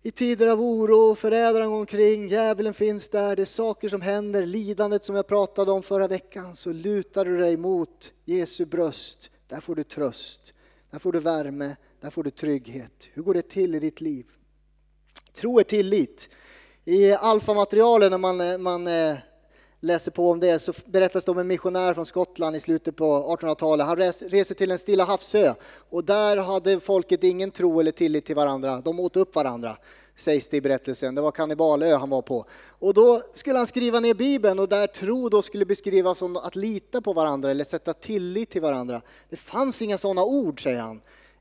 I 0.06 0.10
tider 0.10 0.46
av 0.46 0.60
oro, 0.60 1.14
förrädaren 1.14 1.70
går 1.70 1.78
omkring, 1.78 2.28
djävulen 2.28 2.74
finns 2.74 3.08
där, 3.08 3.36
det 3.36 3.42
är 3.42 3.46
saker 3.46 3.88
som 3.88 4.00
händer, 4.00 4.46
lidandet 4.46 5.04
som 5.04 5.16
jag 5.16 5.26
pratade 5.26 5.72
om 5.72 5.82
förra 5.82 6.08
veckan, 6.08 6.56
så 6.56 6.72
lutar 6.72 7.24
du 7.24 7.38
dig 7.38 7.56
mot 7.56 8.12
Jesu 8.24 8.64
bröst. 8.64 9.30
Där 9.48 9.60
får 9.60 9.74
du 9.74 9.84
tröst, 9.84 10.54
där 10.90 10.98
får 10.98 11.12
du 11.12 11.18
värme, 11.18 11.76
där 12.00 12.10
får 12.10 12.22
du 12.22 12.30
trygghet. 12.30 13.08
Hur 13.12 13.22
går 13.22 13.34
det 13.34 13.48
till 13.48 13.74
i 13.74 13.78
ditt 13.78 14.00
liv? 14.00 14.26
Tro 15.32 15.58
är 15.58 15.64
tillit. 15.64 16.28
I 16.84 17.12
alfamaterialen 17.12 18.10
när 18.10 18.18
man, 18.18 18.40
eh, 18.40 18.58
man 18.58 18.86
eh, 18.86 19.16
läser 19.84 20.10
på 20.10 20.30
om 20.30 20.40
det 20.40 20.58
så 20.58 20.72
berättas 20.86 21.24
det 21.24 21.30
om 21.30 21.38
en 21.38 21.46
missionär 21.46 21.94
från 21.94 22.06
Skottland 22.06 22.56
i 22.56 22.60
slutet 22.60 22.96
på 22.96 23.36
1800-talet. 23.40 23.86
Han 23.86 23.96
reser 24.30 24.54
till 24.54 24.70
en 24.70 24.78
stilla 24.78 25.04
havsö 25.04 25.54
och 25.90 26.04
där 26.04 26.36
hade 26.36 26.80
folket 26.80 27.24
ingen 27.24 27.50
tro 27.50 27.80
eller 27.80 27.92
tillit 27.92 28.26
till 28.26 28.36
varandra. 28.36 28.80
De 28.84 29.00
åt 29.00 29.16
upp 29.16 29.34
varandra 29.34 29.76
sägs 30.16 30.48
det 30.48 30.56
i 30.56 30.60
berättelsen. 30.60 31.14
Det 31.14 31.20
var 31.20 31.30
kannibalö 31.30 31.94
han 31.94 32.10
var 32.10 32.22
på. 32.22 32.46
Och 32.78 32.94
då 32.94 33.22
skulle 33.34 33.58
han 33.58 33.66
skriva 33.66 34.00
ner 34.00 34.14
Bibeln 34.14 34.58
och 34.58 34.68
där 34.68 34.86
tro 34.86 35.28
då 35.28 35.42
skulle 35.42 35.66
beskrivas 35.66 36.18
som 36.18 36.36
att 36.36 36.56
lita 36.56 37.00
på 37.00 37.12
varandra 37.12 37.50
eller 37.50 37.64
sätta 37.64 37.94
tillit 37.94 38.50
till 38.50 38.62
varandra. 38.62 39.02
Det 39.28 39.36
fanns 39.36 39.82
inga 39.82 39.98
sådana 39.98 40.24
ord, 40.24 40.62
säger 40.62 40.80
han, 40.80 41.00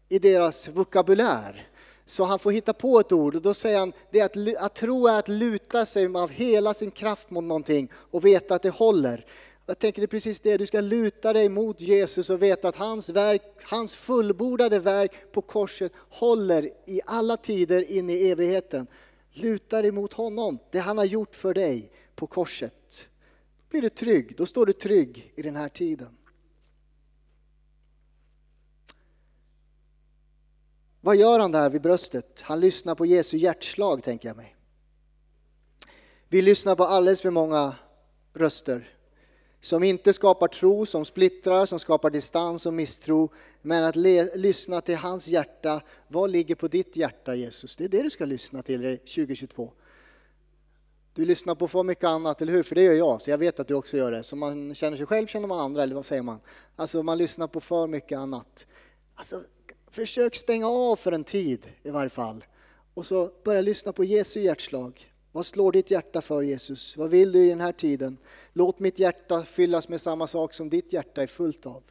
i 0.10 0.20
deras 0.20 0.68
vokabulär. 0.68 1.68
Så 2.06 2.24
han 2.24 2.40
får 2.40 2.52
hitta 2.52 2.74
på 2.74 3.00
ett 3.00 3.12
ord 3.12 3.36
och 3.36 3.42
då 3.42 3.54
säger 3.54 3.80
han 3.80 3.94
det 4.12 4.22
att, 4.22 4.38
att 4.58 4.76
tro 4.76 5.08
är 5.08 5.20
att 5.20 5.28
luta 5.28 5.86
sig 5.86 6.06
av 6.06 6.30
hela 6.30 6.74
sin 6.74 6.92
kraft 6.92 7.30
mot 7.30 7.44
någonting 7.44 7.92
och 7.94 8.26
veta 8.26 8.56
att 8.56 8.62
det 8.62 8.70
håller. 8.70 9.26
Jag 9.66 9.80
tänker 9.80 10.02
det 10.02 10.06
är 10.06 10.08
precis 10.08 10.40
det, 10.40 10.58
du 10.58 10.66
ska 10.66 10.82
luta 10.82 11.34
dig 11.34 11.50
mot 11.50 11.82
Jesus 11.82 12.30
och 12.30 12.42
veta 12.42 12.68
att 12.68 12.76
hans, 12.76 13.10
verk, 13.10 13.42
hans 13.64 13.96
fullbordade 13.96 14.80
verk 14.80 15.12
på 15.32 15.42
korset 15.42 15.92
håller 15.96 16.70
i 16.86 17.02
alla 17.06 17.38
tider 17.38 17.92
in 17.92 18.10
i 18.10 18.30
evigheten. 18.30 18.88
Luta 19.32 19.82
dig 19.82 19.92
mot 19.92 20.14
honom, 20.14 20.60
det 20.72 20.80
han 20.80 20.98
har 20.98 21.06
gjort 21.06 21.36
för 21.36 21.54
dig 21.54 21.92
på 22.16 22.28
korset. 22.28 23.08
Då 23.58 23.70
blir 23.70 23.82
du 23.82 23.90
trygg, 23.90 24.38
då 24.38 24.46
står 24.46 24.66
du 24.66 24.74
trygg 24.74 25.34
i 25.36 25.42
den 25.42 25.56
här 25.56 25.70
tiden. 25.70 26.18
Vad 31.06 31.16
gör 31.16 31.40
han 31.40 31.52
där 31.52 31.70
vid 31.70 31.82
bröstet? 31.82 32.42
Han 32.42 32.60
lyssnar 32.60 32.96
på 32.96 33.06
Jesu 33.06 33.38
hjärtslag, 33.38 34.04
tänker 34.04 34.30
jag 34.30 34.38
mig. 34.38 34.56
Vi 36.30 36.42
lyssnar 36.42 36.76
på 36.76 36.84
alldeles 36.84 37.22
för 37.22 37.32
många 37.32 37.76
röster 38.34 38.90
som 39.62 39.84
inte 39.84 40.14
skapar 40.14 40.48
tro, 40.48 40.86
som 40.86 41.06
splittrar, 41.06 41.66
som 41.66 41.80
skapar 41.80 42.10
distans 42.10 42.66
och 42.66 42.74
misstro. 42.74 43.32
Men 43.62 43.84
att 43.84 43.96
lyssna 44.36 44.82
till 44.82 44.96
hans 44.96 45.28
hjärta. 45.28 45.82
Vad 46.08 46.30
ligger 46.30 46.56
på 46.56 46.68
ditt 46.68 46.96
hjärta 46.96 47.36
Jesus? 47.36 47.76
Det 47.76 47.84
är 47.84 47.90
det 47.90 48.04
du 48.04 48.10
ska 48.10 48.26
lyssna 48.26 48.62
till 48.62 48.98
2022. 48.98 49.72
Du 51.14 51.26
lyssnar 51.26 51.56
på 51.56 51.68
för 51.68 51.84
mycket 51.84 52.04
annat, 52.04 52.42
eller 52.42 52.54
hur? 52.54 52.64
För 52.64 52.76
det 52.76 52.84
gör 52.84 52.94
jag, 52.94 53.22
så 53.22 53.32
jag 53.32 53.38
vet 53.38 53.60
att 53.60 53.68
du 53.68 53.74
också 53.74 53.98
gör 53.98 54.12
det. 54.12 54.24
Så 54.24 54.36
man 54.36 54.76
känner 54.76 54.98
sig 54.98 55.06
själv 55.06 55.28
känner 55.28 55.48
man 55.48 55.60
andra, 55.60 55.84
eller 55.84 55.96
vad 55.96 56.06
säger 56.06 56.22
man? 56.22 56.40
Alltså 56.76 57.04
man 57.04 57.18
lyssnar 57.18 57.48
på 57.48 57.60
för 57.60 57.88
mycket 57.88 58.18
annat. 58.18 58.68
Alltså, 59.16 59.44
försök 59.96 60.36
stänga 60.36 60.68
av 60.68 60.96
för 60.96 61.12
en 61.12 61.24
tid 61.24 61.68
i 61.84 61.90
varje 61.90 62.10
fall. 62.10 62.44
Och 62.94 63.06
så 63.06 63.32
börja 63.44 63.62
lyssna 63.62 63.94
på 63.94 64.04
Jesu 64.04 64.40
hjärtslag. 64.40 65.14
Vad 65.32 65.46
slår 65.46 65.72
ditt 65.72 65.92
hjärta 65.92 66.22
för 66.22 66.42
Jesus? 66.42 66.98
Vad 66.98 67.10
vill 67.10 67.32
du 67.32 67.40
i 67.40 67.50
den 67.50 67.62
här 67.62 67.72
tiden? 67.72 68.18
Låt 68.54 68.80
mitt 68.80 69.00
hjärta 69.00 69.46
fyllas 69.46 69.90
med 69.90 70.02
samma 70.02 70.28
sak 70.28 70.54
som 70.54 70.70
ditt 70.70 70.94
hjärta 70.94 71.24
är 71.24 71.28
fullt 71.28 71.66
av. 71.66 71.84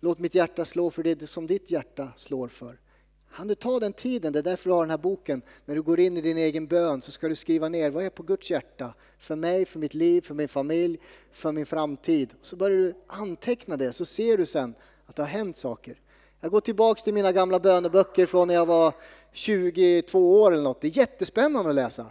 Låt 0.00 0.18
mitt 0.18 0.34
hjärta 0.34 0.64
slå 0.64 0.90
för 0.90 1.02
det 1.02 1.26
som 1.26 1.46
ditt 1.46 1.70
hjärta 1.70 2.08
slår 2.16 2.48
för. 2.48 2.78
Han 3.26 3.48
du 3.48 3.54
ta 3.54 3.80
den 3.80 3.92
tiden, 3.92 4.32
det 4.32 4.38
är 4.38 4.42
därför 4.42 4.70
du 4.70 4.74
har 4.74 4.82
den 4.82 4.90
här 4.90 4.98
boken. 4.98 5.42
När 5.64 5.74
du 5.74 5.82
går 5.82 6.00
in 6.00 6.16
i 6.16 6.20
din 6.20 6.38
egen 6.38 6.66
bön 6.66 7.02
så 7.02 7.10
ska 7.10 7.28
du 7.28 7.34
skriva 7.34 7.68
ner 7.68 7.90
vad 7.90 8.04
är 8.04 8.10
på 8.10 8.22
Guds 8.22 8.50
hjärta? 8.50 8.94
För 9.18 9.36
mig, 9.36 9.64
för 9.64 9.78
mitt 9.78 9.94
liv, 9.94 10.20
för 10.20 10.34
min 10.34 10.48
familj, 10.48 10.98
för 11.32 11.52
min 11.52 11.66
framtid. 11.66 12.34
Så 12.42 12.56
börjar 12.56 12.78
du 12.78 12.94
anteckna 13.06 13.76
det 13.76 13.92
så 13.92 14.04
ser 14.04 14.38
du 14.38 14.46
sen 14.46 14.74
att 15.06 15.16
det 15.16 15.22
har 15.22 15.28
hänt 15.28 15.56
saker. 15.56 16.00
Jag 16.44 16.50
går 16.50 16.60
tillbaks 16.60 17.02
till 17.02 17.14
mina 17.14 17.32
gamla 17.32 17.60
böneböcker 17.60 18.26
från 18.26 18.48
när 18.48 18.54
jag 18.54 18.66
var 18.66 18.92
22 19.32 20.42
år 20.42 20.52
eller 20.52 20.62
något. 20.62 20.80
Det 20.80 20.86
är 20.86 20.98
jättespännande 20.98 21.70
att 21.70 21.76
läsa 21.76 22.06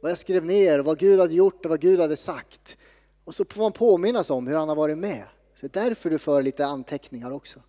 vad 0.00 0.10
jag 0.10 0.18
skrev 0.18 0.44
ner, 0.44 0.78
vad 0.78 0.98
Gud 0.98 1.20
hade 1.20 1.34
gjort 1.34 1.64
och 1.64 1.70
vad 1.70 1.80
Gud 1.80 2.00
hade 2.00 2.16
sagt. 2.16 2.76
Och 3.24 3.34
så 3.34 3.44
får 3.44 3.62
man 3.62 3.72
påminnas 3.72 4.30
om 4.30 4.46
hur 4.46 4.56
han 4.56 4.68
har 4.68 4.76
varit 4.76 4.98
med. 4.98 5.24
Så 5.54 5.66
det 5.66 5.80
är 5.80 5.84
därför 5.84 6.10
du 6.10 6.18
för 6.18 6.42
lite 6.42 6.66
anteckningar 6.66 7.30
också. 7.30 7.60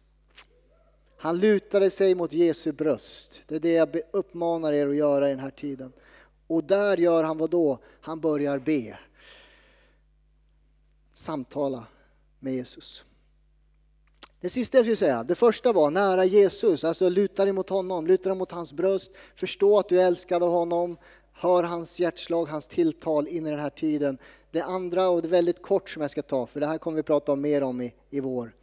Han 1.17 1.39
lutade 1.39 1.89
sig 1.89 2.15
mot 2.15 2.33
Jesu 2.33 2.71
bröst. 2.71 3.41
Det 3.47 3.55
är 3.55 3.59
det 3.59 3.73
jag 3.73 3.99
uppmanar 4.11 4.73
er 4.73 4.87
att 4.87 4.95
göra 4.95 5.27
i 5.27 5.31
den 5.31 5.39
här 5.39 5.49
tiden. 5.49 5.93
Och 6.47 6.63
där 6.63 6.97
gör 6.97 7.23
han 7.23 7.37
vad 7.37 7.49
då? 7.49 7.79
Han 8.01 8.19
börjar 8.19 8.59
be. 8.59 8.99
Samtala 11.13 11.83
med 12.39 12.53
Jesus. 12.53 13.05
Det 14.41 14.49
sista 14.49 14.77
jag 14.77 14.85
skulle 14.85 14.95
säga, 14.95 15.23
det 15.23 15.35
första 15.35 15.73
var 15.73 15.91
nära 15.91 16.25
Jesus, 16.25 16.83
alltså 16.83 17.09
luta 17.09 17.43
dig 17.43 17.53
mot 17.53 17.69
honom, 17.69 18.07
luta 18.07 18.29
dig 18.29 18.37
mot 18.37 18.51
hans 18.51 18.73
bröst, 18.73 19.11
förstå 19.35 19.79
att 19.79 19.89
du 19.89 20.01
är 20.01 20.07
älskad 20.07 20.43
av 20.43 20.51
honom, 20.51 20.97
hör 21.33 21.63
hans 21.63 21.99
hjärtslag, 21.99 22.45
hans 22.45 22.67
tilltal 22.67 23.27
in 23.27 23.47
i 23.47 23.49
den 23.49 23.59
här 23.59 23.69
tiden. 23.69 24.17
Det 24.51 24.61
andra, 24.61 25.09
och 25.09 25.21
det 25.21 25.27
är 25.27 25.29
väldigt 25.29 25.61
kort 25.61 25.89
som 25.89 26.01
jag 26.01 26.11
ska 26.11 26.21
ta, 26.21 26.47
för 26.47 26.59
det 26.59 26.67
här 26.67 26.77
kommer 26.77 26.97
vi 26.97 27.03
prata 27.03 27.31
om 27.31 27.41
mer 27.41 27.63
om 27.63 27.81
i, 27.81 27.93
i 28.09 28.19
vår. 28.19 28.53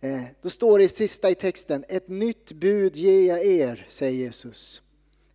Eh, 0.00 0.22
då 0.42 0.50
står 0.50 0.78
det 0.78 0.88
sista 0.88 1.30
i 1.30 1.34
texten, 1.34 1.84
ett 1.88 2.08
nytt 2.08 2.52
bud 2.52 2.96
ger 2.96 3.28
jag 3.28 3.44
er, 3.44 3.86
säger 3.88 4.12
Jesus. 4.12 4.82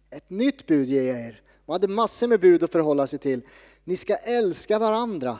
Ett 0.09 0.29
nytt 0.29 0.67
bud 0.67 0.89
ger 0.89 1.03
jag 1.03 1.19
er. 1.19 1.41
Man 1.65 1.73
hade 1.73 1.87
massor 1.87 2.27
med 2.27 2.39
bud 2.39 2.63
att 2.63 2.71
förhålla 2.71 3.07
sig 3.07 3.19
till. 3.19 3.41
Ni 3.83 3.97
ska 3.97 4.15
älska 4.15 4.79
varandra 4.79 5.39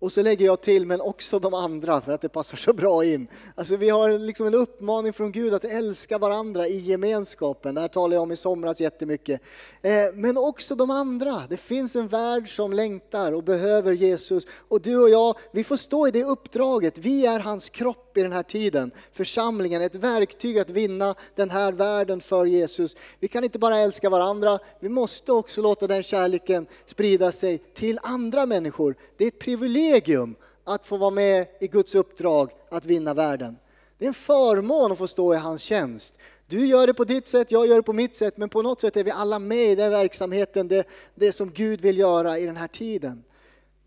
och 0.00 0.12
så 0.12 0.22
lägger 0.22 0.46
jag 0.46 0.60
till, 0.60 0.86
men 0.86 1.00
också 1.00 1.38
de 1.38 1.54
andra, 1.54 2.00
för 2.00 2.12
att 2.12 2.20
det 2.20 2.28
passar 2.28 2.56
så 2.56 2.72
bra 2.72 3.04
in. 3.04 3.26
Alltså 3.54 3.76
vi 3.76 3.90
har 3.90 4.18
liksom 4.18 4.46
en 4.46 4.54
uppmaning 4.54 5.12
från 5.12 5.32
Gud 5.32 5.54
att 5.54 5.64
älska 5.64 6.18
varandra 6.18 6.68
i 6.68 6.78
gemenskapen. 6.78 7.74
Det 7.74 7.80
här 7.80 7.88
talade 7.88 8.14
jag 8.14 8.22
om 8.22 8.32
i 8.32 8.36
somras 8.36 8.80
jättemycket. 8.80 9.40
Eh, 9.82 9.92
men 10.14 10.36
också 10.36 10.74
de 10.74 10.90
andra. 10.90 11.42
Det 11.48 11.56
finns 11.56 11.96
en 11.96 12.08
värld 12.08 12.56
som 12.56 12.72
längtar 12.72 13.32
och 13.32 13.44
behöver 13.44 13.92
Jesus. 13.92 14.46
Och 14.68 14.80
du 14.80 14.98
och 14.98 15.10
jag, 15.10 15.38
vi 15.52 15.64
får 15.64 15.76
stå 15.76 16.08
i 16.08 16.10
det 16.10 16.24
uppdraget. 16.24 16.98
Vi 16.98 17.26
är 17.26 17.40
hans 17.40 17.70
kropp 17.70 18.16
i 18.18 18.22
den 18.22 18.32
här 18.32 18.42
tiden. 18.42 18.90
Församlingen, 19.12 19.82
ett 19.82 19.94
verktyg 19.94 20.58
att 20.58 20.70
vinna 20.70 21.14
den 21.34 21.50
här 21.50 21.72
världen 21.72 22.20
för 22.20 22.46
Jesus. 22.46 22.96
Vi 23.18 23.28
kan 23.28 23.44
inte 23.44 23.58
bara 23.58 23.78
älska 23.78 24.10
varandra, 24.10 24.58
vi 24.80 24.88
måste 24.88 25.32
också 25.32 25.62
låta 25.62 25.86
den 25.86 26.02
kärleken 26.02 26.66
sprida 26.86 27.32
sig 27.32 27.58
till 27.58 27.98
andra 28.02 28.46
människor. 28.46 28.94
Det 29.16 29.24
är 29.24 29.28
ett 29.28 29.38
privilegium 29.38 29.89
privilegium 29.90 30.34
att 30.64 30.86
få 30.86 30.96
vara 30.96 31.10
med 31.10 31.46
i 31.60 31.66
Guds 31.66 31.94
uppdrag 31.94 32.50
att 32.70 32.84
vinna 32.84 33.14
världen. 33.14 33.56
Det 33.98 34.04
är 34.04 34.08
en 34.08 34.14
förmån 34.14 34.92
att 34.92 34.98
få 34.98 35.06
stå 35.06 35.34
i 35.34 35.36
hans 35.36 35.62
tjänst. 35.62 36.18
Du 36.46 36.66
gör 36.66 36.86
det 36.86 36.94
på 36.94 37.04
ditt 37.04 37.28
sätt, 37.28 37.50
jag 37.50 37.66
gör 37.66 37.76
det 37.76 37.82
på 37.82 37.92
mitt 37.92 38.16
sätt, 38.16 38.36
men 38.36 38.48
på 38.48 38.62
något 38.62 38.80
sätt 38.80 38.96
är 38.96 39.04
vi 39.04 39.10
alla 39.10 39.38
med 39.38 39.66
i 39.66 39.74
den 39.74 39.90
verksamheten, 39.90 40.68
det, 40.68 40.86
det 41.14 41.32
som 41.32 41.50
Gud 41.50 41.80
vill 41.80 41.98
göra 41.98 42.38
i 42.38 42.46
den 42.46 42.56
här 42.56 42.68
tiden. 42.68 43.24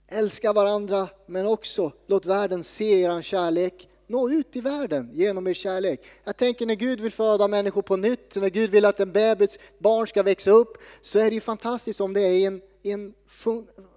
Älska 0.07 0.53
varandra, 0.53 1.07
men 1.25 1.45
också 1.45 1.91
låt 2.07 2.25
världen 2.25 2.63
se 2.63 3.01
er 3.01 3.21
kärlek. 3.21 3.89
Nå 4.07 4.29
ut 4.29 4.55
i 4.55 4.61
världen 4.61 5.09
genom 5.13 5.47
er 5.47 5.53
kärlek. 5.53 6.01
Jag 6.23 6.37
tänker 6.37 6.65
när 6.65 6.75
Gud 6.75 7.01
vill 7.01 7.11
föda 7.11 7.47
människor 7.47 7.81
på 7.81 7.95
nytt, 7.95 8.35
när 8.35 8.49
Gud 8.49 8.69
vill 8.69 8.85
att 8.85 8.99
en 8.99 9.11
bebis 9.11 9.59
barn 9.77 10.07
ska 10.07 10.23
växa 10.23 10.51
upp, 10.51 10.77
så 11.01 11.19
är 11.19 11.29
det 11.29 11.35
ju 11.35 11.41
fantastiskt 11.41 12.01
om 12.01 12.13
det 12.13 12.21
är 12.21 12.33
i 12.33 12.45
en, 12.45 12.61
i 12.81 12.91
en 12.91 13.13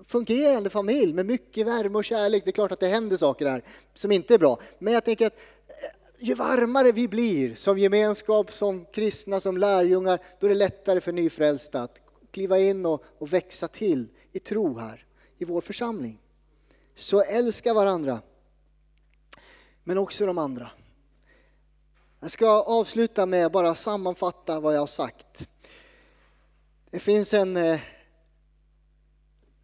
fungerande 0.07 0.71
familj 0.71 1.12
med 1.12 1.27
mycket 1.27 1.66
värme 1.66 1.99
och 1.99 2.05
kärlek. 2.05 2.45
Det 2.45 2.51
är 2.51 2.53
klart 2.53 2.73
att 2.73 2.81
det 2.81 2.88
händer 2.88 3.16
saker 3.16 3.47
här 3.47 3.62
som 3.95 4.12
inte 4.12 4.35
är 4.35 4.38
bra. 4.38 4.59
Men 4.79 4.95
jag 4.95 5.05
tänker 5.05 5.27
att 5.27 5.37
eh, 5.69 5.75
ju 6.19 6.35
varmare 6.35 6.92
vi 6.92 7.09
blir 7.09 7.55
som 7.55 7.79
gemenskap, 7.79 8.53
som 8.53 8.85
kristna, 8.85 9.40
som 9.40 9.59
lärjungar, 9.59 10.19
då 10.40 10.47
är 10.47 10.49
det 10.49 10.57
lättare 10.57 11.01
för 11.01 11.12
nyfrälsta 11.12 11.83
att 11.83 12.01
kliva 12.31 12.59
in 12.59 12.87
och, 12.87 13.05
och 13.19 13.33
växa 13.33 13.69
till 13.69 14.09
i 14.33 14.38
tro 14.38 14.79
här 14.79 15.07
i 15.38 15.45
vår 15.45 15.61
församling. 15.61 16.19
Så 16.95 17.23
älska 17.23 17.75
varandra, 17.75 18.21
men 19.85 19.99
också 19.99 20.27
de 20.27 20.38
andra. 20.38 20.71
Jag 22.21 22.31
ska 22.31 22.62
avsluta 22.62 23.27
med 23.27 23.47
att 23.47 23.53
bara 23.53 23.75
sammanfatta 23.75 24.61
vad 24.61 24.75
jag 24.75 24.81
har 24.81 24.87
sagt. 24.87 25.49
Det 26.90 26.99
finns 26.99 27.35
en 27.35 27.57
eh, 27.57 27.81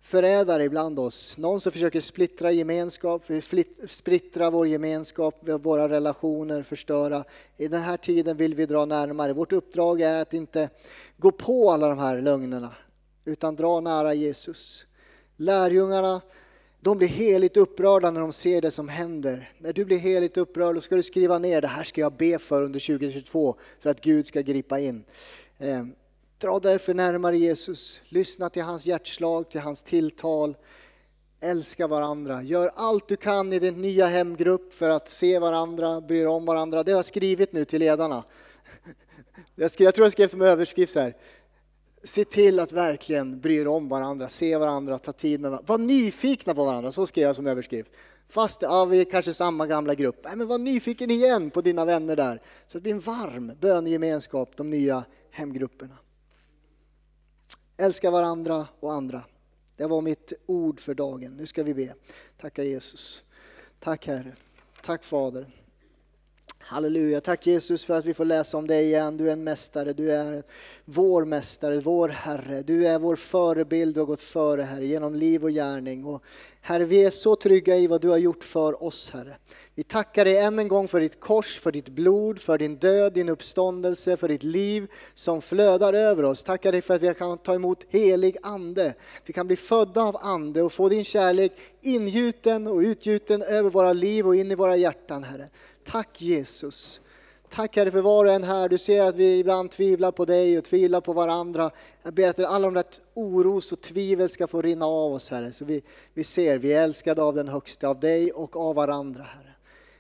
förrädare 0.03 0.65
ibland 0.65 0.99
oss. 0.99 1.39
Någon 1.39 1.61
som 1.61 1.73
försöker 1.73 2.01
splittra 2.01 2.53
gemenskap, 2.53 3.23
splittra 3.89 4.51
vår 4.51 4.69
gemenskap, 4.69 5.49
våra 5.49 5.89
relationer, 5.89 6.63
förstöra. 6.63 7.25
I 7.57 7.69
den 7.69 7.83
här 7.83 7.97
tiden 7.97 8.37
vill 8.37 8.55
vi 8.55 8.67
dra 8.67 8.85
närmare. 8.85 9.33
Vårt 9.33 9.53
uppdrag 9.53 10.01
är 10.01 10.21
att 10.21 10.35
inte 10.35 10.71
gå 11.17 11.31
på 11.31 11.71
alla 11.71 11.89
de 11.89 11.99
här 11.99 12.21
lögnerna, 12.21 12.75
utan 13.25 13.57
dra 13.57 13.81
nära 13.81 14.15
Jesus. 14.15 14.87
Lärjungarna 15.37 16.21
de 16.85 16.99
blir 16.99 17.09
heligt 17.09 17.57
upprörda 17.57 18.11
när 18.11 18.21
de 18.21 18.33
ser 18.33 18.61
det 18.61 18.71
som 18.71 18.89
händer. 18.89 19.51
När 19.59 19.73
du 19.73 19.85
blir 19.85 19.99
heligt 19.99 20.37
upprörd, 20.37 20.75
då 20.75 20.81
ska 20.81 20.97
du 20.97 21.03
skriva 21.03 21.39
ner 21.39 21.61
det 21.61 21.69
här 21.69 21.85
ska 21.85 22.01
jag 22.01 22.13
be 22.13 22.39
för 22.39 22.63
under 22.63 22.81
2022 22.81 23.57
för 23.81 23.91
att 23.91 24.01
Gud 24.01 24.27
ska 24.27 24.41
gripa 24.41 24.81
in. 24.81 25.05
Eh, 25.59 25.85
Dra 26.43 26.59
därför 26.59 26.95
närmare 26.95 27.39
Jesus, 27.39 28.01
lyssna 28.09 28.51
till 28.51 28.63
hans 28.63 28.87
hjärtslag, 28.87 29.51
till 29.51 29.61
hans 29.61 29.83
tilltal. 29.83 30.57
Älska 31.41 31.87
varandra, 31.87 32.43
gör 32.43 32.71
allt 32.75 33.09
du 33.09 33.17
kan 33.17 33.53
i 33.53 33.59
din 33.59 33.81
nya 33.81 34.07
hemgrupp 34.07 34.75
för 34.75 34.91
att 34.91 35.09
se 35.09 35.39
varandra, 35.39 36.01
bry 36.01 36.19
er 36.19 36.27
om 36.27 36.45
varandra. 36.45 36.83
Det 36.83 36.93
har 36.93 36.99
jag 36.99 37.05
skrivit 37.05 37.53
nu 37.53 37.65
till 37.65 37.81
ledarna. 37.81 38.25
Jag, 39.55 39.71
skrev, 39.71 39.85
jag 39.85 39.95
tror 39.95 40.05
jag 40.05 40.13
skrev 40.13 40.29
som 40.29 40.43
överskrift 40.43 40.95
här. 40.95 41.17
Se 42.05 42.25
till 42.25 42.61
att 42.61 42.73
verkligen 42.73 43.41
bry 43.41 43.57
er 43.57 43.69
om 43.69 43.89
varandra, 43.89 44.29
se 44.29 44.57
varandra, 44.57 44.99
ta 44.99 45.13
tid 45.13 45.41
med 45.41 45.51
varandra. 45.51 45.73
Var 45.73 45.79
nyfikna 45.79 46.55
på 46.55 46.65
varandra, 46.65 46.93
så 46.93 47.07
skrev 47.07 47.25
jag 47.27 47.37
som 47.37 47.47
överskrift. 47.47 47.91
Fast 48.29 48.63
ja, 48.63 48.85
vi 48.85 49.01
är 49.01 49.05
kanske 49.05 49.35
samma 49.35 49.67
gamla 49.67 49.95
grupp. 49.95 50.21
Nej, 50.25 50.37
men 50.37 50.49
var 50.49 50.59
nyfiken 50.59 51.11
igen 51.11 51.51
på 51.51 51.61
dina 51.61 51.85
vänner 51.85 52.17
där. 52.17 52.43
Så 52.67 52.79
det 52.79 52.83
blir 52.83 52.93
en 52.93 53.01
varm 53.01 53.53
bönegemenskap, 53.61 54.57
de 54.57 54.71
nya 54.71 55.05
hemgrupperna. 55.31 55.99
Älska 57.83 58.11
varandra 58.11 58.69
och 58.81 58.93
andra. 58.93 59.23
Det 59.77 59.87
var 59.87 60.01
mitt 60.01 60.33
ord 60.47 60.81
för 60.81 60.95
dagen. 60.95 61.37
Nu 61.37 61.47
ska 61.47 61.63
vi 61.63 61.75
be. 61.75 61.95
Tacka 62.41 62.65
Jesus. 62.65 63.25
Tack 63.81 64.07
Herre. 64.07 64.33
Tack 64.83 65.05
Fader. 65.05 65.62
Halleluja, 66.65 67.21
tack 67.21 67.47
Jesus 67.47 67.85
för 67.85 67.95
att 67.95 68.05
vi 68.05 68.15
får 68.15 68.25
läsa 68.25 68.57
om 68.57 68.67
dig 68.67 68.85
igen. 68.85 69.17
Du 69.17 69.29
är 69.29 69.33
en 69.33 69.45
mästare, 69.45 69.93
du 69.93 70.13
är 70.13 70.43
vår 70.85 71.25
mästare, 71.25 71.81
vår 71.81 72.09
Herre. 72.09 72.63
Du 72.63 72.87
är 72.87 72.99
vår 72.99 73.17
förebild, 73.17 73.95
du 73.95 74.01
har 74.01 74.07
gått 74.07 74.21
före 74.21 74.63
Herre 74.63 74.87
genom 74.87 75.15
liv 75.15 75.45
och 75.45 75.51
gärning. 75.51 76.05
Och 76.05 76.23
Herre, 76.61 76.85
vi 76.85 77.05
är 77.05 77.11
så 77.11 77.37
trygga 77.37 77.77
i 77.77 77.87
vad 77.87 78.01
du 78.01 78.09
har 78.09 78.19
gjort 78.19 78.45
för 78.45 78.85
oss 78.85 79.11
Herre. 79.11 79.37
Vi 79.75 79.85
tackar 79.85 80.25
dig 80.25 80.39
än 80.39 80.59
en 80.59 80.69
gång 80.69 80.89
för 80.89 81.01
ditt 81.01 81.21
kors, 81.21 81.59
för 81.61 81.73
ditt 81.73 81.89
blod, 81.89 82.41
för 82.41 82.59
din 82.59 82.77
död, 82.77 83.13
din 83.13 83.29
uppståndelse, 83.29 84.17
för 84.17 84.29
ditt 84.29 84.43
liv 84.43 84.91
som 85.15 85.43
flödar 85.43 85.93
över 85.93 86.23
oss. 86.23 86.43
Tackar 86.43 86.73
dig 86.73 86.83
för 86.83 86.95
att 86.95 87.03
vi 87.03 87.15
kan 87.15 87.39
ta 87.39 87.55
emot 87.55 87.85
helig 87.89 88.37
Ande. 88.43 88.95
Vi 89.27 89.33
kan 89.33 89.47
bli 89.47 89.57
födda 89.57 90.03
av 90.03 90.17
Ande 90.21 90.63
och 90.63 90.73
få 90.73 90.89
din 90.89 91.05
kärlek 91.05 91.53
ingjuten 91.81 92.67
och 92.67 92.79
utgjuten 92.79 93.43
över 93.43 93.71
våra 93.71 93.93
liv 93.93 94.27
och 94.27 94.37
in 94.37 94.51
i 94.51 94.55
våra 94.55 94.77
hjärtan 94.77 95.25
Herre. 95.25 95.49
Tack 95.85 96.23
Jesus. 96.23 97.01
Tack 97.49 97.77
Herre 97.77 97.91
för 97.91 98.03
var 98.03 98.25
och 98.25 98.33
en 98.33 98.45
här. 98.45 98.69
Du 98.69 98.79
ser 98.79 99.05
att 99.05 99.15
vi 99.15 99.39
ibland 99.39 99.71
tvivlar 99.71 100.13
på 100.13 100.25
dig 100.25 100.59
och 100.59 100.65
tvivlar 100.65 101.01
på 101.01 101.13
varandra. 101.13 101.71
Jag 102.03 102.15
ber 102.15 102.29
att 102.29 102.39
alla 102.39 102.67
de 102.67 102.75
där 102.75 102.85
oros 103.15 103.73
och 103.73 103.81
tvivel 103.81 104.29
ska 104.29 104.47
få 104.47 104.63
rinna 104.63 104.87
av 104.87 105.13
oss 105.13 105.31
Herre. 105.31 105.53
Så 105.53 105.65
vi, 105.65 105.83
vi 106.15 106.25
ser, 106.25 106.59
vi 106.59 106.73
är 106.73 106.83
älskade 106.83 107.23
av 107.23 107.35
den 107.35 107.49
högsta, 107.49 107.89
av 107.89 108.01
dig 108.01 108.33
och 108.33 108.57
av 108.57 108.75
varandra 108.75 109.23
Herre. 109.23 109.55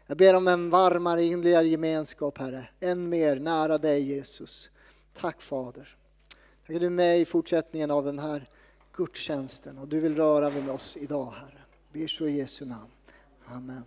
Jag 0.07 0.17
ber 0.17 0.35
om 0.35 0.49
en 0.49 0.71
varmare 0.71 1.25
inligare 1.25 1.69
gemenskap 1.69 2.39
Herre. 2.39 2.69
Än 2.81 3.09
mer 3.09 3.37
nära 3.37 3.79
dig 3.79 4.03
Jesus. 4.03 4.71
Tack 5.15 5.43
Fader. 5.43 5.97
Tack 6.67 6.75
att 6.75 6.81
du 6.81 6.87
är 6.87 6.91
med 6.91 7.21
i 7.21 7.25
fortsättningen 7.25 7.91
av 7.91 8.05
den 8.05 8.19
här 8.19 8.49
gudstjänsten 8.97 9.79
och 9.79 9.89
du 9.89 10.01
vill 10.01 10.17
röra 10.17 10.51
vid 10.51 10.71
oss 10.71 10.97
idag 10.97 11.35
Herre. 11.41 11.63
Ber 11.93 12.07
så 12.07 12.27
i 12.27 12.37
Jesu 12.37 12.65
namn. 12.65 12.91
Amen. 13.47 13.83